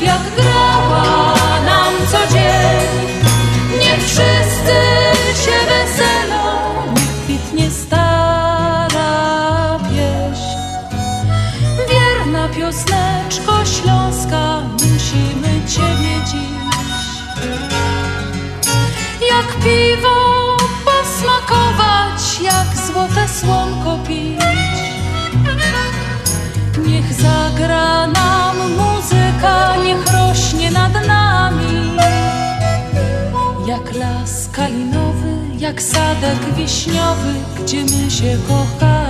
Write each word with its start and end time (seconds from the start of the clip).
Jak 0.00 0.34
grała 0.36 1.34
nam 1.64 1.94
co 2.10 2.32
dzień. 2.32 2.88
Niech 3.80 4.04
wszyscy 4.04 4.76
się 5.44 5.56
weselą, 5.68 6.44
niech 6.94 7.24
kwitnie 7.24 7.70
stara 7.70 9.10
pieśń. 9.78 10.58
Wierna 11.90 12.48
piosneczko 12.48 13.52
śląska, 13.64 14.60
musimy 14.72 15.54
Ciebie 15.68 16.14
dziś. 16.26 16.64
Jak 19.30 19.56
piwo 19.64 20.56
posmakować, 20.84 22.40
jak 22.42 22.86
złote 22.86 23.28
słonko 23.28 23.98
pić. 24.08 24.63
Zagra 27.24 28.06
nam 28.06 28.56
muzyka, 28.76 29.76
niech 29.84 30.04
rośnie 30.12 30.70
nad 30.70 30.92
nami. 31.06 31.96
Jak 33.66 33.94
las 33.94 34.48
kalinowy, 34.52 35.32
jak 35.58 35.82
sadek 35.82 36.40
wiśniowy, 36.56 37.34
gdzie 37.56 37.80
my 37.84 38.10
się 38.10 38.38
kochamy. 38.48 39.03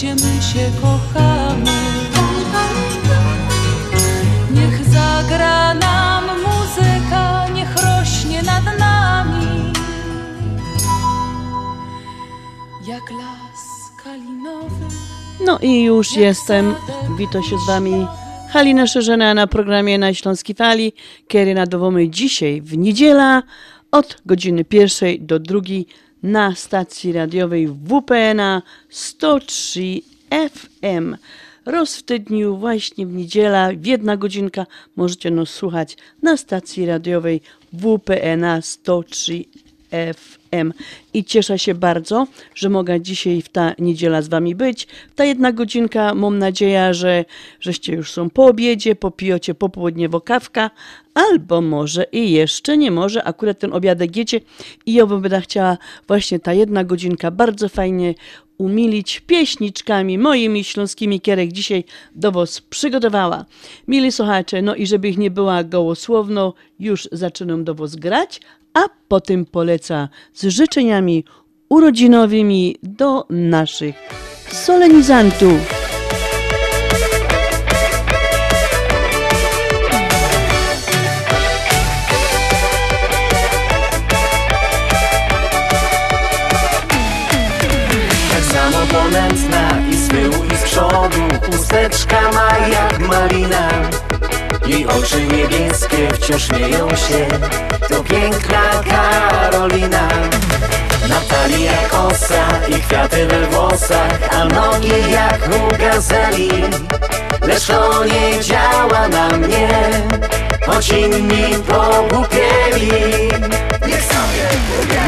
Gdzie 0.00 0.14
my 0.14 0.42
się 0.42 0.70
kochamy. 0.82 1.70
Niech 4.54 4.84
zagra 4.84 5.74
nam 5.74 6.24
muzyka, 6.24 7.46
niech 7.54 7.74
rośnie 7.76 8.42
nad 8.42 8.78
nami. 8.78 9.72
Jak 12.86 13.10
las 13.10 13.92
kalinowy. 14.04 14.86
No 15.46 15.58
i 15.58 15.82
już 15.82 16.16
jestem. 16.16 16.74
Witam 17.18 17.42
się 17.42 17.58
z 17.58 17.66
Wami. 17.66 18.06
Halina 18.50 18.86
Szerzena 18.86 19.34
na 19.34 19.46
programie 19.46 19.98
na 19.98 20.14
Śląskiej 20.14 20.56
Fali, 20.56 20.92
kiedy 21.28 21.54
nadawamy 21.54 22.08
dzisiaj 22.08 22.62
w 22.62 22.78
niedziela 22.78 23.42
od 23.90 24.22
godziny 24.26 24.64
pierwszej 24.64 25.20
do 25.20 25.38
drugiej 25.38 25.86
na 26.22 26.54
stacji 26.54 27.12
radiowej 27.12 27.68
WPNA 27.68 28.62
103 28.88 29.80
FM. 30.50 31.16
Roz 31.66 31.96
w 31.96 32.02
tygodniu, 32.02 32.56
właśnie 32.56 33.06
w 33.06 33.12
niedziela, 33.12 33.70
w 33.72 33.86
jedna 33.86 34.16
godzinka 34.16 34.66
możecie 34.96 35.30
nas 35.30 35.48
słuchać 35.48 35.96
na 36.22 36.36
stacji 36.36 36.86
radiowej 36.86 37.40
WPNA 37.72 38.62
103 38.62 39.44
FM. 39.90 40.39
I 41.14 41.24
cieszę 41.24 41.58
się 41.58 41.74
bardzo, 41.74 42.26
że 42.54 42.68
mogę 42.68 43.00
dzisiaj 43.00 43.42
w 43.42 43.48
ta 43.48 43.74
niedziela 43.78 44.22
z 44.22 44.28
Wami 44.28 44.54
być. 44.54 44.86
Ta 45.14 45.24
jedna 45.24 45.52
godzinka, 45.52 46.14
mam 46.14 46.38
nadzieję, 46.38 46.94
że 46.94 47.24
żeście 47.60 47.92
już 47.92 48.12
są 48.12 48.30
po 48.30 48.46
obiedzie, 48.46 48.94
popijocie 48.94 49.54
popołudniowo 49.54 50.20
kawka, 50.20 50.70
albo 51.14 51.60
może 51.60 52.04
i 52.12 52.32
jeszcze 52.32 52.76
nie 52.76 52.90
może, 52.90 53.24
akurat 53.24 53.58
ten 53.58 53.72
obiadek 53.72 54.16
jecie 54.16 54.40
i 54.86 54.94
ja 54.94 55.06
bym 55.06 55.22
chciała 55.40 55.78
właśnie 56.08 56.38
ta 56.38 56.52
jedna 56.52 56.84
godzinka 56.84 57.30
bardzo 57.30 57.68
fajnie 57.68 58.14
umilić 58.58 59.20
pieśniczkami 59.20 60.18
moimi 60.18 60.64
śląskimi, 60.64 61.20
kierek 61.20 61.52
dzisiaj 61.52 61.84
do 62.14 62.32
Was 62.32 62.60
przygotowała. 62.60 63.44
Mili 63.88 64.12
słuchacze, 64.12 64.62
no 64.62 64.74
i 64.74 64.86
żeby 64.86 65.08
ich 65.08 65.18
nie 65.18 65.30
była 65.30 65.64
gołosłowno, 65.64 66.54
już 66.78 67.08
zaczynam 67.12 67.64
do 67.64 67.74
Was 67.74 67.96
grać, 67.96 68.40
a 68.74 68.80
potem 69.08 69.44
poleca 69.44 70.08
z 70.34 70.44
życzeniami 70.44 71.24
urodzinowymi 71.68 72.76
do 72.82 73.26
naszych 73.30 73.94
solenizantów. 74.52 75.80
Tak 88.52 88.88
ponętna 88.88 89.88
i 89.90 89.96
z 89.96 90.08
tyłu 90.08 90.44
i 90.44 90.56
z 90.56 90.62
przodu 90.62 91.20
Chusteczka 91.46 92.32
ma 92.32 92.68
jak 92.68 92.98
malina 92.98 93.68
Jej 94.66 94.86
oczy 94.86 95.22
niebieskie 95.22 96.08
wciąż 96.14 96.42
śmieją 96.42 96.88
się 96.88 97.26
To 97.90 98.04
piękna 98.04 98.62
Karolina. 98.90 100.08
Natalia 101.08 101.88
kosa 101.90 102.46
i 102.68 102.80
kwiaty 102.80 103.26
we 103.26 103.46
włosach 103.46 104.18
A 104.32 104.44
nogi 104.44 105.10
jak 105.12 105.48
u 105.48 105.78
gazeli. 105.78 106.50
Lecz 107.42 107.66
to 107.66 108.04
nie 108.04 108.44
działa 108.44 109.08
na 109.08 109.28
mnie 109.28 109.68
Choć 110.66 110.88
inni 110.88 111.54
pogłupieli 111.68 112.92
Niech 113.86 114.04
sobie 114.04 114.44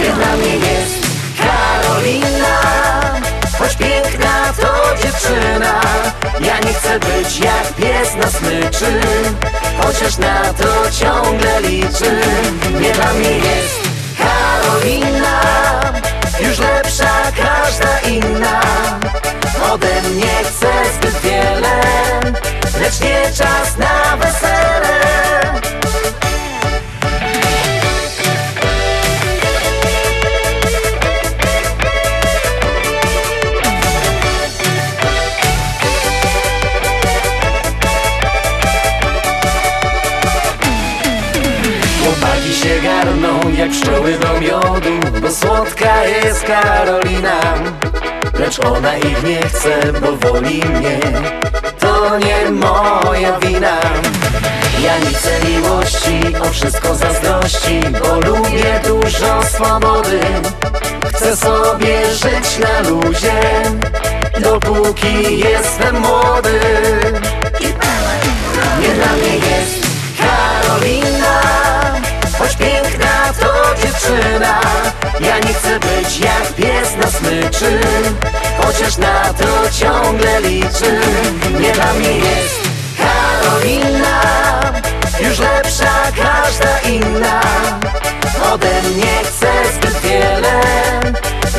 Nie 0.02 0.12
dla 0.12 0.36
mnie 0.36 0.56
jest 0.56 1.06
Karolina 1.38 2.60
Choć 3.58 3.76
Ja 6.40 6.58
nie 6.58 6.74
chcę 6.74 6.98
być 6.98 7.38
jak 7.38 7.74
pies 7.74 8.14
na 8.14 8.30
smyczy 8.30 9.00
Chociaż 9.82 10.18
na 10.18 10.42
to 10.52 10.90
ciągle 10.90 11.60
liczy. 11.60 12.20
Nie 12.80 12.92
dla 12.92 13.12
mnie 13.12 13.30
jest 13.30 13.80
Karolina 14.18 15.40
Już 16.40 16.58
lepsza 16.58 17.32
każda 17.36 18.00
inna. 18.00 18.60
Ode 19.72 20.02
mnie 20.02 20.44
chce 20.44 20.68
zbyt 20.94 21.20
wiele 21.20 21.80
Lecz 22.80 23.00
nie 23.00 23.32
czas 23.32 23.76
na 23.76 24.16
wesele 24.16 25.02
jak 43.62 43.70
pszczoły 43.70 44.18
do 44.18 44.40
miodu 44.40 45.20
Bo 45.22 45.30
słodka 45.30 46.04
jest 46.04 46.44
Karolina. 46.44 47.40
Lecz 48.38 48.58
ona 48.64 48.96
ich 48.96 49.22
nie 49.24 49.42
chce, 49.42 49.92
bo 50.00 50.16
woli 50.16 50.62
mnie. 50.64 50.98
To 51.78 52.18
nie 52.18 52.50
moja 52.50 53.38
wina. 53.38 53.78
Ja 54.84 54.98
nie 54.98 55.06
chcę 55.06 55.30
miłości, 55.48 56.36
o 56.42 56.50
wszystko 56.50 56.94
zazdrości 56.94 57.80
Bo 58.02 58.14
lubię 58.14 58.80
dużo 58.86 59.42
swobody. 59.42 60.20
Chcę 61.14 61.36
sobie 61.36 62.14
żyć 62.14 62.58
na 62.58 62.88
luzie 62.90 63.40
Dopóki 64.40 65.38
jestem 65.38 66.00
młody. 66.00 66.60
Nie 68.80 68.88
dla 68.88 69.12
mnie 69.12 69.34
jest 69.36 69.81
Ja 75.20 75.38
nie 75.38 75.54
chcę 75.54 75.80
być 75.80 76.18
jak 76.18 76.54
pies 76.56 76.96
na 76.96 77.10
smyczy 77.10 77.80
Chociaż 78.62 78.96
na 78.96 79.34
to 79.34 79.70
ciągle 79.70 80.40
liczy. 80.40 81.00
Nie 81.60 81.72
dla 81.72 81.92
mnie 81.92 82.16
jest 82.16 82.60
Karolina 82.98 84.20
Już 85.20 85.38
lepsza 85.38 86.12
każda 86.16 86.78
inna. 86.80 87.40
Ode 88.52 88.82
mnie 88.82 89.20
chce 89.24 89.72
zbyt 89.74 90.00
wiele 90.00 90.60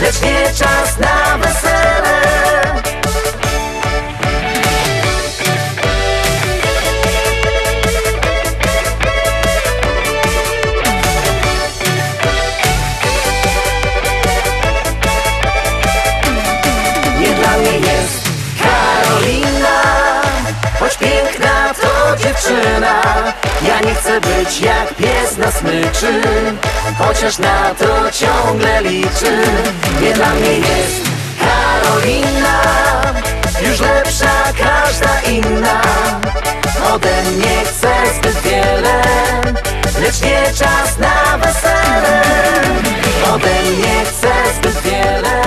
Lecz 0.01 0.21
nie 0.21 0.45
czas 0.55 0.97
na 0.99 1.37
wesele 1.37 2.62
to 22.33 22.39
dziewczyna. 22.39 23.01
Ja 23.67 23.79
nie 23.79 23.95
chcę 23.95 24.21
być 24.21 24.61
jak 24.61 24.93
pies 24.93 25.37
na 25.37 25.51
smyczy 25.51 26.21
Chociaż 26.97 27.37
na 27.37 27.75
to 27.75 28.11
ciągle 28.11 28.81
liczy. 28.81 29.37
Nie 30.01 30.13
dla 30.13 30.33
mnie 30.33 30.57
jest 30.57 31.01
Karolina 31.39 32.61
Już 33.67 33.79
lepsza 33.79 34.53
każda 34.57 35.21
inna. 35.21 35.81
Ode 36.93 37.23
mnie 37.23 37.63
chce 37.65 37.93
zbyt 38.17 38.41
wiele 38.41 39.01
Lecz 40.01 40.21
nie 40.21 40.53
czas 40.53 40.97
na 40.99 41.37
wesele. 41.37 42.21
Ode 43.33 43.61
mnie 43.63 44.05
chce 44.05 44.33
zbyt 44.57 44.81
wiele 44.81 45.41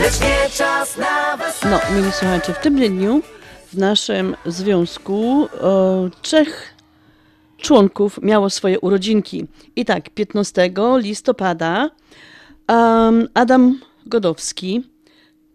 Lecz 0.00 0.20
nie 0.20 0.50
czas 0.50 0.96
na 0.96 1.36
wesele. 1.36 1.70
No, 1.70 1.80
mili 1.96 2.12
słuchacze, 2.12 2.54
w 2.54 2.58
tym 2.58 2.76
dniu 2.76 3.22
w 3.72 3.78
naszym 3.78 4.36
związku 4.46 5.48
o, 5.60 6.10
trzech 6.22 6.74
członków 7.56 8.18
miało 8.22 8.50
swoje 8.50 8.80
urodzinki. 8.80 9.46
I 9.76 9.84
tak, 9.84 10.10
15 10.10 10.70
listopada 10.96 11.90
um, 12.68 13.28
Adam 13.34 13.80
Godowski 14.06 14.82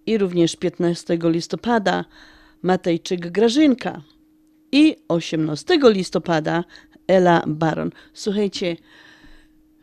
i 0.06 0.18
również 0.18 0.56
15 0.56 1.18
listopada 1.22 2.06
Matejczyk 2.62 3.32
Grażynka 3.32 4.02
i 4.72 4.96
18 5.08 5.80
listopada 5.84 6.64
Ela 7.08 7.44
Baron. 7.48 7.92
Słuchajcie, 8.14 8.76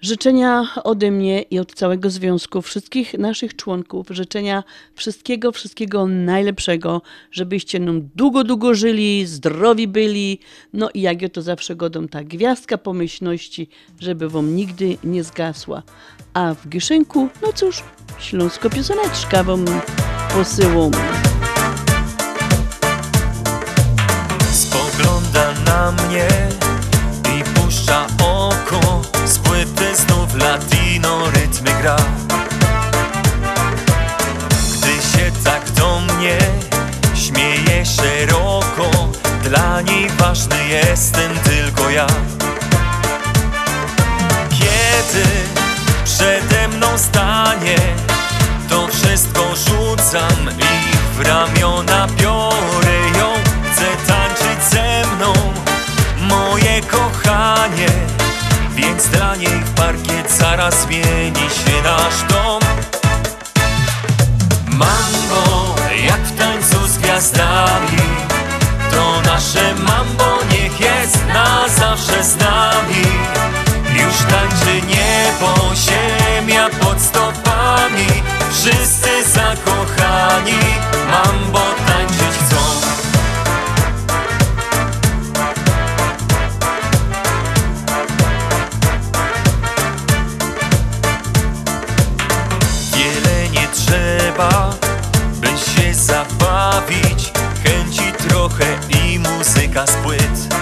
Życzenia 0.05 0.69
ode 0.85 1.11
mnie 1.11 1.43
i 1.43 1.59
od 1.59 1.75
całego 1.75 2.11
związku, 2.11 2.63
wszystkich 2.63 3.19
naszych 3.19 3.57
członków, 3.57 4.07
życzenia 4.11 4.65
wszystkiego, 4.95 5.53
wszystkiego 5.53 6.07
najlepszego, 6.07 7.03
żebyście 7.31 7.81
nam 7.81 8.09
długo, 8.15 8.45
długo 8.45 8.75
żyli, 8.75 9.27
zdrowi 9.27 9.89
byli, 9.89 10.39
no 10.73 10.91
i 10.95 11.01
jak 11.01 11.23
ja 11.23 11.29
to 11.29 11.43
zawsze 11.43 11.77
godą, 11.77 12.09
ta 12.09 12.25
gwiazdka 12.25 12.79
pomyślności, 12.79 13.69
żeby 14.01 14.29
wam 14.29 14.57
nigdy 14.57 14.97
nie 15.05 15.25
zgasła. 15.25 15.83
A 16.35 16.55
w 16.55 16.69
Giszynku, 16.69 17.29
no 17.43 17.53
cóż, 17.53 17.83
śląsko 18.19 18.71
pioseneczka 18.71 19.43
wam 19.45 19.65
posyłam. 20.35 20.93
Spogląda 24.53 25.55
na 25.67 25.93
mnie 25.93 26.29
i 27.41 27.45
puszcza 27.45 28.07
oko 28.19 29.14
Płyty 29.85 29.97
znów 29.97 30.35
latino 30.35 31.31
rytmy 31.31 31.71
gra. 31.83 31.97
Gdy 34.77 34.93
się 34.93 35.33
tak 35.45 35.71
do 35.71 36.01
mnie 36.01 36.39
śmieje 37.15 37.87
szeroko 37.87 38.91
Dla 39.43 39.81
niej 39.81 40.11
ważny 40.11 40.69
jestem 40.69 41.39
tylko 41.39 41.91
ja. 41.91 42.07
Kiedy 44.51 45.25
przede 46.05 46.69
mną 46.69 46.99
stanie 46.99 47.77
To 48.69 48.89
wszystko 48.89 49.45
rzucam 49.57 50.51
i 50.59 50.97
w 51.17 51.21
ramiona 51.21 52.07
biorę 52.07 52.84
Więc 58.95 59.09
dla 59.09 59.37
niej 59.37 59.65
w 59.65 59.75
parkiet 59.75 60.33
zaraz 60.33 60.83
zmieni 60.83 61.41
się 61.41 61.83
nasz 61.85 62.23
dom. 62.29 62.61
Mambo, 64.67 65.75
jak 66.07 66.21
w 66.21 66.39
tańcu 66.39 66.87
z 66.87 66.99
gwiazdami 66.99 68.03
To 68.91 69.21
nasze 69.31 69.75
mambo 69.75 70.39
niech 70.51 70.81
jest 70.81 71.27
na 71.27 71.69
zawsze 71.69 72.25
z 72.25 72.37
nami. 72.37 73.05
Już 73.95 74.17
tańczy 74.17 74.87
niebo, 74.87 75.75
ziemia 75.75 76.69
pod 76.69 77.01
stopami 77.01 78.07
Wszyscy 78.51 79.31
zakochani 79.33 80.61
mambo 81.11 81.59
tańczyć 81.59 81.94
płyt 99.83 100.55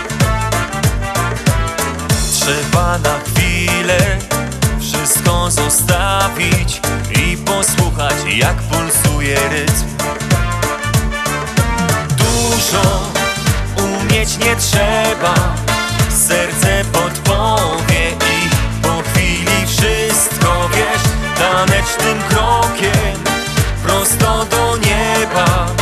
Trzeba 2.33 2.99
na 2.99 3.19
chwilę 3.19 4.19
wszystko 4.81 5.51
zostawić 5.51 6.81
I 7.15 7.37
posłuchać 7.37 8.15
jak 8.37 8.57
pulsuje 8.57 9.37
rytm. 9.51 9.89
Dużo 12.17 13.13
umieć 13.77 14.39
nie 14.39 14.57
trzeba 14.57 15.35
Serce 16.27 16.85
podpowie 16.93 18.11
i 18.11 18.49
po 18.83 19.03
chwili 19.03 19.67
wszystko 19.67 20.69
wiesz. 20.69 21.03
Tanecznym 21.39 22.23
krokiem 22.29 23.25
prosto 23.83 24.45
do 24.45 24.77
nieba 24.77 25.82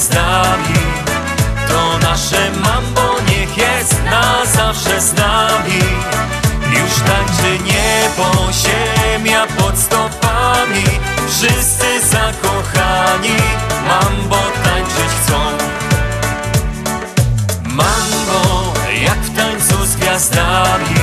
z 0.00 0.08
gwiazdami. 0.08 0.80
To 1.68 1.98
nasze 1.98 2.50
mambo 2.50 3.20
niech 3.28 3.56
jest 3.56 4.04
na 4.04 4.46
zawsze 4.46 5.00
z 5.00 5.12
nami. 5.14 5.82
Już 6.72 6.92
tańczy 6.94 7.64
niebo, 7.64 8.52
ziemia 8.52 9.46
pod 9.46 9.78
stopami. 9.78 10.84
Wszyscy 11.28 12.00
zakochani 12.00 13.36
mambo 13.88 14.36
tańczyć 14.64 15.12
chcą. 15.22 15.40
Mambo, 17.64 18.72
jak 19.02 19.18
w 19.18 19.36
tańcu 19.36 19.86
z 19.86 19.96
gwiazdami. 19.96 21.00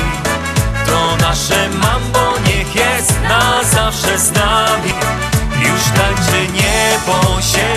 To 0.86 1.18
nasze 1.28 1.70
mambo 1.70 2.40
niech 2.48 2.76
jest 2.76 3.14
na 3.30 3.64
zawsze 3.64 4.20
z 4.20 4.32
nami. 4.32 4.94
Już 5.60 5.84
tańczy 5.84 6.54
niebo, 6.54 7.42
ziemia 7.42 7.77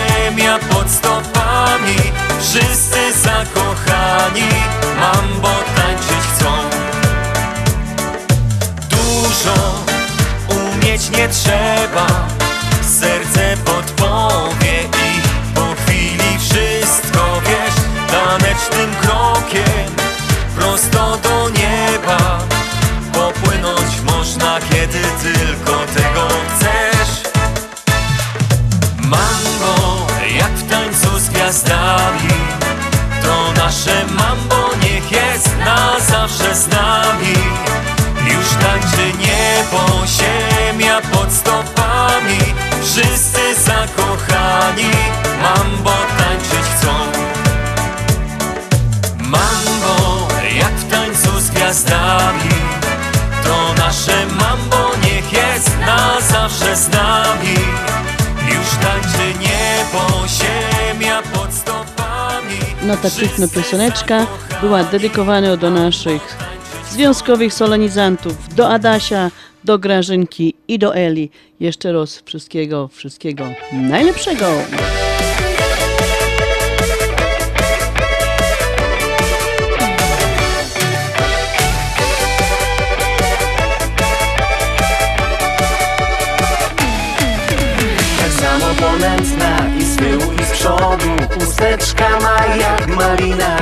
No 62.91 62.97
ta 62.97 63.11
piękna 63.21 63.49
pioseneczka 63.49 64.27
była 64.61 64.85
dedykowana 64.85 65.57
do 65.57 65.71
naszych 65.71 66.37
związkowych 66.91 67.55
solenizantów, 67.55 68.55
do 68.55 68.69
Adasia, 68.69 69.31
do 69.65 69.79
Grażynki 69.79 70.55
i 70.69 70.79
do 70.79 70.95
Eli. 70.95 71.31
Jeszcze 71.61 71.93
raz 71.93 72.23
wszystkiego, 72.27 72.89
wszystkiego 72.89 73.45
najlepszego. 73.73 74.47
Usteczka 91.81 92.21
ma 92.21 92.57
jak 92.57 92.87
malina. 92.87 93.57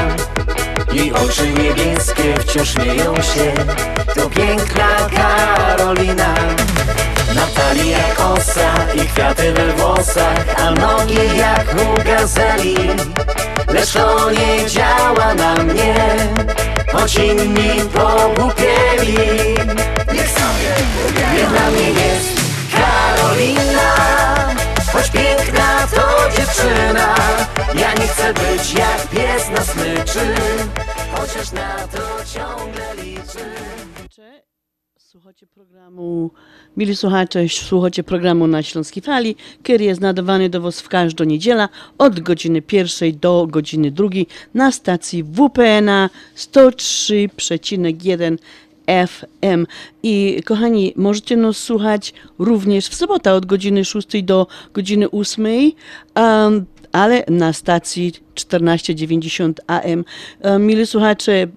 Jej 0.93 1.13
oczy 1.13 1.49
niebieskie 1.49 2.35
wciąż 2.41 2.69
śmieją 2.69 3.15
się. 3.15 3.53
To 4.15 4.31
piękna 4.31 4.89
Karolina. 5.17 6.35
Natalia 7.35 7.99
kosa 8.17 8.73
i 8.95 8.99
kwiaty 8.99 9.53
we 9.53 9.73
włosach 9.73 10.45
A 10.59 10.71
nogi 10.71 11.37
jak 11.37 11.75
u 11.75 12.05
gazeli. 12.05 12.77
Lecz 13.69 13.93
to 13.93 14.31
nie 14.31 14.67
działa 14.67 15.35
na 15.35 15.55
mnie 15.55 15.95
Choć 16.93 17.15
inni 17.15 17.71
pogłupieli 17.95 19.19
Niech 20.13 20.31
sobie 20.31 20.71
nie 21.35 21.47
dla 21.47 21.71
mnie 21.71 21.91
jest 21.91 22.41
Karolina 22.73 23.95
Choć 24.93 25.11
piękna 25.11 25.87
to 25.95 26.31
dziewczyna 26.37 27.18
Chociaż 31.39 31.53
na 31.53 31.89
to 31.89 31.99
ciągle 32.35 32.95
liczy. 33.05 33.39
Słuchacie 34.99 35.47
programu, 35.47 36.31
mili 36.77 36.97
słuchacze, 36.97 37.49
słuchacie 37.49 38.05
programu 38.05 38.47
na 38.47 38.63
Śląskiej 38.63 39.03
Fali, 39.03 39.37
który 39.63 39.85
jest 39.85 40.01
nadawany 40.01 40.51
do 40.51 40.61
Was 40.61 40.81
w 40.81 40.89
każdą 40.89 41.25
niedzielę 41.25 41.69
od 41.99 42.21
godziny 42.21 42.63
pierwszej 42.63 43.15
do 43.15 43.47
godziny 43.51 43.91
drugiej 43.91 44.27
na 44.55 44.73
stacji 44.73 45.25
WPNA 45.25 46.11
103,1 46.37 48.39
FM. 49.07 49.67
I 50.03 50.43
kochani, 50.45 50.93
możecie 50.97 51.37
nas 51.37 51.57
słuchać 51.57 52.15
również 52.39 52.89
w 52.89 52.95
sobotę 52.95 53.33
od 53.33 53.47
godziny 53.47 53.85
6 53.85 54.23
do 54.23 54.47
godziny 54.73 55.11
8, 55.11 55.47
um, 56.17 56.67
ale 56.99 57.25
na 57.29 57.53
stacji 57.53 58.13
1490 58.35 59.61
AM. 59.67 60.05
E, 60.41 60.59
Mili 60.59 60.87
słuchacze, 60.87 61.33
e, 61.33 61.49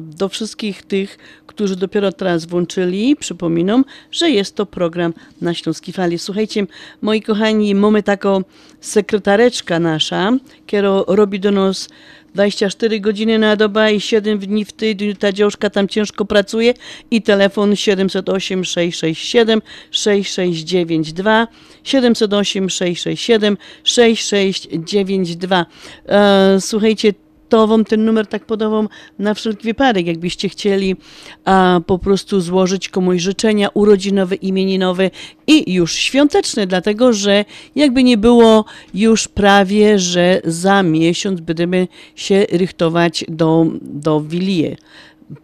do 0.00 0.28
wszystkich 0.28 0.82
tych, 0.82 1.18
którzy 1.46 1.76
dopiero 1.76 2.12
teraz 2.12 2.44
włączyli, 2.44 3.16
przypominam, 3.16 3.84
że 4.12 4.30
jest 4.30 4.54
to 4.56 4.66
program 4.66 5.14
na 5.40 5.54
Śląskiej 5.54 5.94
Fali. 5.94 6.18
Słuchajcie, 6.18 6.66
moi 7.02 7.22
kochani, 7.22 7.74
mamy 7.74 8.02
taką 8.02 8.42
sekretareczka 8.80 9.78
nasza, 9.78 10.32
która 10.66 11.02
robi 11.06 11.40
do 11.40 11.50
nas 11.50 11.88
24 12.34 13.00
godziny 13.00 13.38
na 13.38 13.56
dobę 13.56 13.92
i 13.94 14.00
7 14.00 14.38
dni 14.38 14.64
w 14.64 14.72
tygodniu. 14.72 15.14
Ta 15.14 15.32
dziążka 15.32 15.70
tam 15.70 15.88
ciężko 15.88 16.24
pracuje 16.24 16.74
i 17.10 17.22
telefon 17.22 17.76
708 17.76 18.64
667 18.64 19.62
6692 19.90 21.48
708 21.84 22.70
667 22.70 23.56
6692. 23.84 25.66
E, 26.08 26.60
słuchajcie, 26.60 27.12
to 27.50 27.66
wam 27.66 27.84
ten 27.84 28.04
numer 28.04 28.26
tak 28.26 28.44
podawam 28.44 28.88
na 29.18 29.34
wszelki 29.34 29.64
wypadek, 29.64 30.06
jakbyście 30.06 30.48
chcieli 30.48 30.96
a, 31.44 31.80
po 31.86 31.98
prostu 31.98 32.40
złożyć 32.40 32.88
komuś 32.88 33.22
życzenia 33.22 33.68
urodzinowe, 33.74 34.34
imieninowe 34.34 35.10
i 35.46 35.72
już 35.72 35.94
świąteczne, 35.94 36.66
dlatego 36.66 37.12
że 37.12 37.44
jakby 37.74 38.02
nie 38.02 38.18
było 38.18 38.64
już 38.94 39.28
prawie, 39.28 39.98
że 39.98 40.40
za 40.44 40.82
miesiąc 40.82 41.40
będziemy 41.40 41.88
się 42.16 42.46
rychtować 42.52 43.24
do, 43.28 43.66
do 43.82 44.20
Wilie 44.20 44.76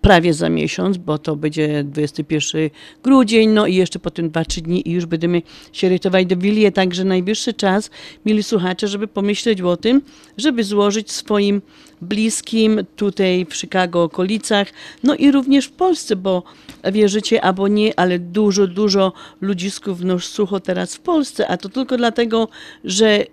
prawie 0.00 0.34
za 0.34 0.48
miesiąc, 0.48 0.96
bo 0.96 1.18
to 1.18 1.36
będzie 1.36 1.84
21 1.84 2.70
grudzień, 3.02 3.50
no 3.50 3.66
i 3.66 3.74
jeszcze 3.74 3.98
potem 3.98 4.30
2-3 4.30 4.60
dni 4.60 4.88
i 4.88 4.92
już 4.92 5.06
będziemy 5.06 5.42
się 5.72 5.88
rytować 5.88 6.26
do 6.26 6.36
Wilie, 6.36 6.72
także 6.72 7.04
najwyższy 7.04 7.54
czas, 7.54 7.90
mieli 8.26 8.42
słuchacze, 8.42 8.88
żeby 8.88 9.08
pomyśleć 9.08 9.60
o 9.60 9.76
tym, 9.76 10.02
żeby 10.38 10.64
złożyć 10.64 11.12
swoim 11.12 11.62
bliskim 12.02 12.80
tutaj 12.96 13.46
w 13.50 13.56
Chicago 13.56 14.02
okolicach, 14.02 14.68
no 15.02 15.14
i 15.14 15.30
również 15.30 15.66
w 15.66 15.72
Polsce, 15.72 16.16
bo 16.16 16.42
wierzycie 16.92 17.44
albo 17.44 17.68
nie, 17.68 18.00
ale 18.00 18.18
dużo, 18.18 18.66
dużo 18.66 19.12
ludzisków 19.40 20.00
nos 20.04 20.24
sucho 20.24 20.60
teraz 20.60 20.94
w 20.94 21.00
Polsce, 21.00 21.48
a 21.48 21.56
to 21.56 21.68
tylko 21.68 21.96
dlatego, 21.96 22.48
że 22.84 23.24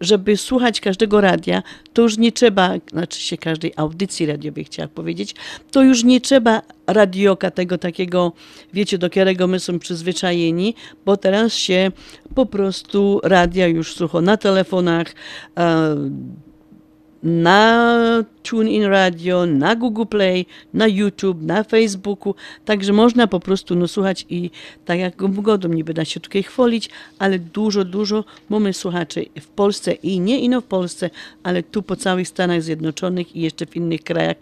żeby 0.00 0.36
słuchać 0.36 0.80
każdego 0.80 1.20
radia, 1.20 1.62
to 1.92 2.02
już 2.02 2.18
nie 2.18 2.32
trzeba, 2.32 2.74
znaczy 2.90 3.20
się 3.20 3.36
każdej 3.36 3.72
audycji 3.76 4.26
radiowej 4.26 4.64
chciała 4.64 4.88
powiedzieć, 4.88 5.34
to 5.70 5.82
już 5.82 6.04
nie 6.04 6.20
trzeba 6.20 6.62
radioka 6.86 7.50
tego 7.50 7.78
takiego, 7.78 8.32
wiecie, 8.72 8.98
do 8.98 9.10
którego 9.10 9.46
my 9.46 9.60
są 9.60 9.78
przyzwyczajeni, 9.78 10.74
bo 11.04 11.16
teraz 11.16 11.54
się 11.54 11.92
po 12.34 12.46
prostu 12.46 13.20
radia 13.24 13.66
już 13.66 13.94
słucho 13.94 14.20
na 14.20 14.36
telefonach, 14.36 15.14
e, 15.58 15.96
na 17.22 18.24
TuneIn 18.42 18.84
Radio, 18.84 19.46
na 19.46 19.76
Google 19.76 20.06
Play, 20.06 20.46
na 20.74 20.86
YouTube, 20.86 21.42
na 21.42 21.64
Facebooku. 21.64 22.34
Także 22.64 22.92
można 22.92 23.26
po 23.26 23.40
prostu 23.40 23.74
no, 23.76 23.88
słuchać 23.88 24.26
i 24.30 24.50
tak 24.84 24.98
jak 24.98 25.16
godą 25.16 25.68
nie 25.68 25.84
da 25.84 26.04
się 26.04 26.20
tutaj 26.20 26.42
chwalić, 26.42 26.90
ale 27.18 27.38
dużo, 27.38 27.84
dużo 27.84 28.24
mamy 28.48 28.72
słuchaczy 28.72 29.26
w 29.40 29.46
Polsce 29.46 29.92
i 29.92 30.20
nie 30.20 30.40
ino 30.40 30.60
w 30.60 30.64
Polsce, 30.64 31.10
ale 31.42 31.62
tu 31.62 31.82
po 31.82 31.96
całych 31.96 32.28
Stanach 32.28 32.62
Zjednoczonych 32.62 33.36
i 33.36 33.40
jeszcze 33.40 33.66
w 33.66 33.76
innych 33.76 34.02
krajach 34.02 34.36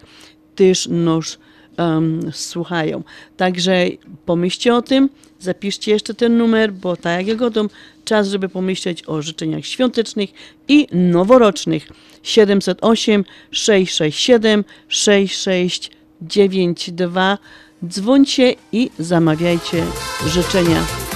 też 0.54 0.88
nos 0.90 1.38
um, 1.78 2.32
słuchają. 2.32 3.02
Także 3.36 3.86
pomyślcie 4.26 4.74
o 4.74 4.82
tym, 4.82 5.08
zapiszcie 5.40 5.92
jeszcze 5.92 6.14
ten 6.14 6.38
numer, 6.38 6.72
bo 6.72 6.96
tak 6.96 7.18
jak 7.18 7.26
ja 7.26 7.34
godą, 7.34 7.68
czas, 8.04 8.28
żeby 8.28 8.48
pomyśleć 8.48 9.02
o 9.06 9.22
życzeniach 9.22 9.66
świątecznych 9.66 10.30
i 10.68 10.86
noworocznych. 10.92 11.88
708 12.22 13.24
667 13.50 14.64
6692. 14.88 17.38
Dzwońcie 17.88 18.54
i 18.72 18.90
zamawiajcie 18.98 19.84
życzenia. 20.26 21.15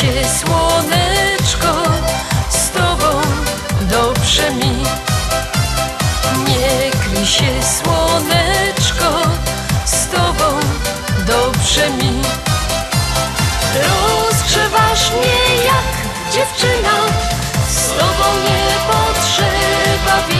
Się 0.00 0.28
słoneczko, 0.40 1.72
z 2.50 2.70
tobą 2.70 3.20
dobrze 3.80 4.50
mi. 4.50 4.84
Nie 6.48 6.90
kryj 6.90 7.26
się 7.26 7.62
słoneczko, 7.62 9.10
z 9.84 10.06
tobą 10.06 10.60
dobrze 11.26 11.90
mi. 11.90 12.22
Rozgrzewasz 13.74 15.10
mnie 15.10 15.64
jak 15.64 15.90
dziewczyna, 16.32 16.96
z 17.68 17.88
tobą 17.88 18.26
nie 18.44 18.76
potrzeba. 18.86 20.39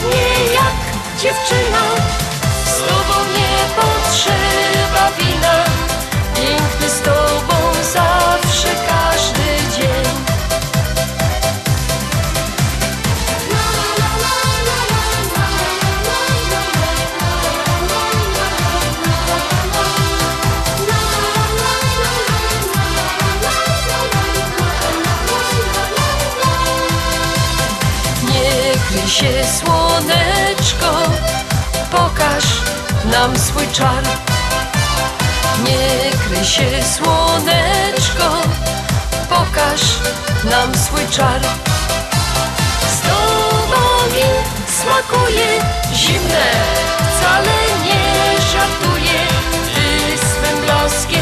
Mnie 0.00 0.52
jak 0.54 0.74
dziewczyna. 1.20 1.84
Z 2.64 2.78
tobą 2.78 3.24
nie 3.36 3.56
potrzeba 3.76 5.10
wina. 5.18 5.64
Piękny 6.34 6.88
z 6.88 7.00
tobą 7.00 7.71
się 29.22 29.44
słoneczko 29.60 30.90
Pokaż 31.90 32.44
nam 33.04 33.38
swój 33.38 33.66
czar. 33.72 34.02
Nie 35.64 36.10
kryj 36.10 36.44
się 36.44 36.82
słoneczko 36.96 38.28
Pokaż 39.28 39.80
nam 40.50 40.74
swój 40.74 41.06
czar. 41.10 41.40
Z 42.94 43.00
tobą 43.00 43.82
smakuje 44.80 45.46
zimne 45.94 46.50
Wcale 46.96 47.58
nie 47.84 48.40
żartuję 48.52 49.20
Ty 49.74 50.18
swym 50.18 50.60
blaskiem 50.64 51.21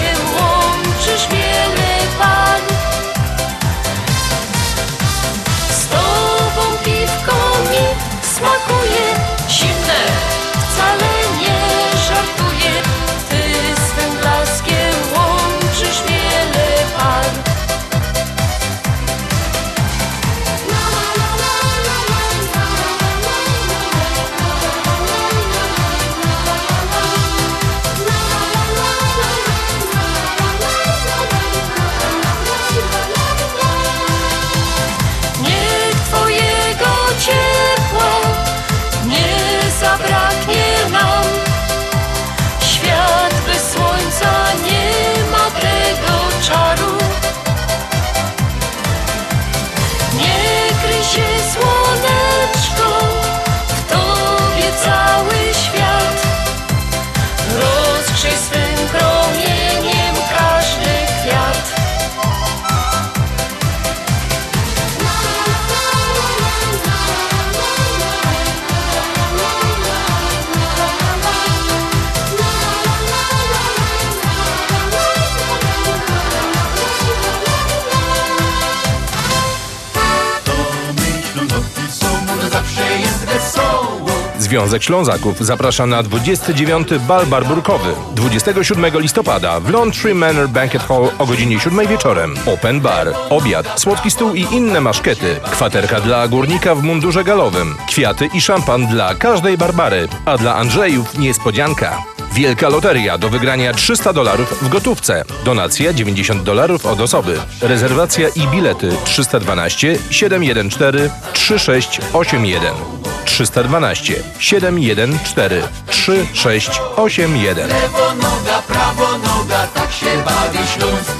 Związek 84.50 84.82
Ślązaków 84.82 85.38
zaprasza 85.38 85.86
na 85.86 86.02
29. 86.02 86.88
Bal 87.08 87.26
Barburkowy 87.26 87.92
27 88.14 89.00
listopada 89.00 89.60
w 89.60 89.70
Lawn 89.70 89.90
Manor 90.14 90.48
Banquet 90.48 90.82
Hall 90.82 91.08
o 91.18 91.26
godzinie 91.26 91.60
7 91.60 91.86
wieczorem. 91.86 92.34
Open 92.46 92.80
bar, 92.80 93.08
obiad, 93.28 93.80
słodki 93.80 94.10
stół 94.10 94.34
i 94.34 94.40
inne 94.40 94.80
maszkety. 94.80 95.40
Kwaterka 95.42 96.00
dla 96.00 96.28
górnika 96.28 96.74
w 96.74 96.82
mundurze 96.82 97.24
galowym. 97.24 97.76
Kwiaty 97.88 98.28
i 98.34 98.40
szampan 98.40 98.86
dla 98.86 99.14
każdej 99.14 99.58
Barbary, 99.58 100.08
a 100.24 100.38
dla 100.38 100.54
Andrzejów 100.54 101.18
niespodzianka. 101.18 102.02
Wielka 102.34 102.68
loteria 102.68 103.18
do 103.18 103.28
wygrania 103.28 103.72
300 103.72 104.12
dolarów 104.12 104.62
w 104.62 104.68
gotówce. 104.68 105.24
Donacja 105.44 105.92
90 105.92 106.42
dolarów 106.42 106.86
od 106.86 107.00
osoby. 107.00 107.40
Rezerwacja 107.60 108.28
i 108.28 108.46
bilety 108.46 108.96
312 109.04 109.98
714 110.10 111.10
3681. 111.32 112.99
312 113.30 114.22
714 114.38 115.68
3681. 115.86 117.68
Lewo 117.68 118.14
noga, 118.14 118.62
prawo 118.68 119.18
noga, 119.18 119.66
tak 119.74 119.92
się 119.92 120.06
bawi 120.24 120.58
Śląsk. 120.74 121.12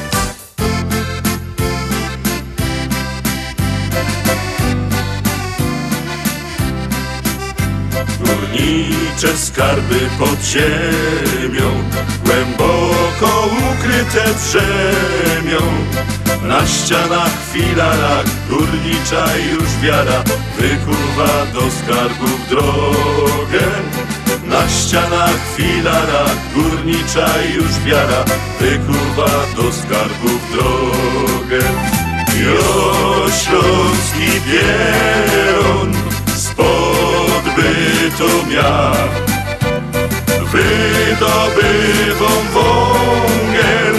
Górnicze 8.20 9.38
skarby 9.38 10.00
pod 10.18 10.44
ziemią 10.44 11.70
Głęboko 12.24 13.48
ukryte 13.72 14.24
brzemią 14.34 15.60
Na 16.42 16.66
ścianach, 16.66 17.32
filarach 17.52 18.39
Górnicza 18.50 19.24
już 19.52 19.76
wiara 19.82 20.24
Wykuwa 20.58 21.46
do 21.54 21.60
skarbów 21.70 22.48
drogę. 22.48 23.66
Na 24.46 24.68
ścianach, 24.68 25.40
filarach 25.56 26.36
Górnicza 26.54 27.28
już 27.54 27.80
wiara 27.86 28.24
Wykuwa 28.60 29.30
do 29.56 29.72
skarbów 29.72 30.52
drogę. 30.52 31.60
Jo 32.44 33.26
śląski 33.28 34.40
pieron 34.46 35.92
spod 36.36 37.44
Bytomia 37.56 38.92
Wydobywą 40.52 42.28
wągiel 42.52 43.94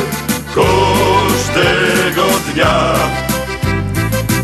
każdego 0.55 2.23
dnia 2.53 3.20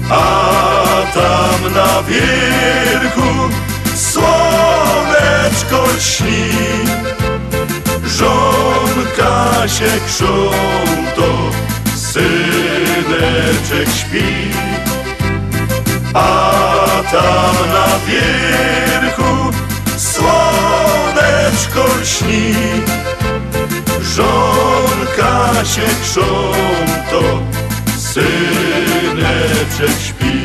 A 0.09 1.03
tam 1.13 1.73
na 1.73 2.03
wierchu 2.03 3.49
słoneczko 3.95 5.87
śni 5.99 7.07
Żonka 8.17 9.67
się 9.67 9.91
krząto, 10.07 11.29
syneczek 11.95 13.89
śpi. 13.99 14.51
A 16.13 16.51
tam 17.11 17.55
na 17.73 17.87
wierchu 18.07 19.33
słoneczko 19.97 21.81
lśni. 22.01 22.55
Żonka 24.01 25.65
się 25.65 25.87
krząto, 26.03 27.21
syneczek 28.17 29.99
śpi 30.08 30.38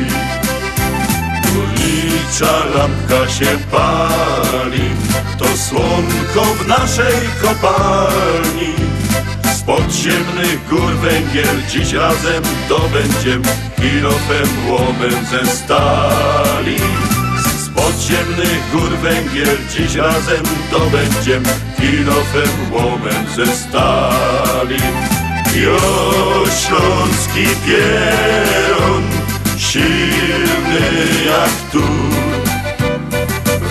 Górnicza 1.53 2.65
lampka 2.75 3.31
się 3.31 3.57
pali 3.71 4.89
To 5.37 5.45
słonko 5.57 6.53
w 6.59 6.67
naszej 6.67 7.29
kopalni 7.41 8.73
z 9.63 9.65
podziemnych 9.65 10.69
gór 10.69 10.91
węgiel 10.91 11.61
dziś 11.69 11.93
razem 11.93 12.43
dobędziem 12.69 13.41
kilofem 13.75 14.47
łomem 14.69 15.25
ze 15.31 15.51
stali. 15.51 16.77
Z 17.45 17.69
podziemnych 17.69 18.71
gór 18.71 18.97
węgiel 18.97 19.57
dziś 19.77 19.95
razem 19.95 20.43
dobędziem 20.71 21.43
kilofem 21.77 22.71
łomem 22.71 23.25
ze 23.35 23.55
stali. 23.55 24.77
Już 25.55 26.49
śląski 26.53 27.45
pieron, 27.65 29.03
silny 29.57 30.89
jak 31.25 31.71
tu. 31.71 31.81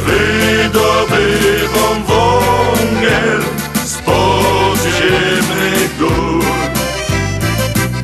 wydobywam 0.07 2.05
wągiel 2.07 3.42
z 3.85 3.95
podziemnych 3.95 5.99
gór, 5.99 6.45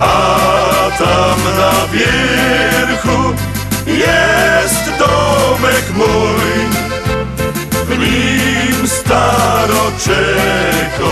a 0.00 0.40
tam 0.98 1.38
na 1.58 1.86
wierchu 1.92 3.34
jest 3.86 4.84
domek 4.98 5.84
mój. 5.94 6.68
W 7.86 7.98
nim 7.98 8.88
staro 8.88 9.92
czeko 10.04 11.10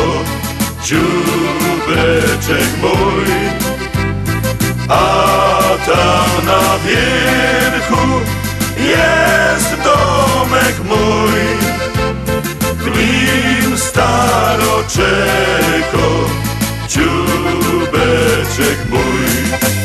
dziur 0.85 1.75
dziubeczek 1.87 2.70
mój. 2.83 3.31
A 4.88 5.01
tam 5.87 6.46
na 6.46 6.79
wierchu 6.79 8.07
jest 8.79 9.70
domek 9.85 10.77
mój, 10.85 11.40
w 12.79 12.85
nim 12.96 13.79
staroczeko, 13.79 14.96
mój. 18.90 19.75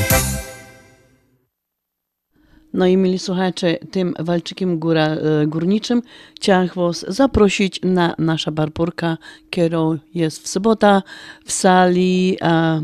No 2.73 2.85
i 2.85 2.97
mieli 2.97 3.19
słuchacze, 3.19 3.77
tym 3.91 4.13
walczykiem 4.19 4.79
góra, 4.79 5.07
e, 5.07 5.47
górniczym 5.47 6.01
chciałam 6.35 6.67
was 6.75 7.05
zaprosić 7.07 7.79
na 7.83 8.15
nasza 8.17 8.51
barburka, 8.51 9.17
którą 9.51 9.97
jest 10.15 10.43
w 10.43 10.47
sobota 10.47 11.03
w 11.45 11.51
sali 11.51 12.37
e, 12.41 12.81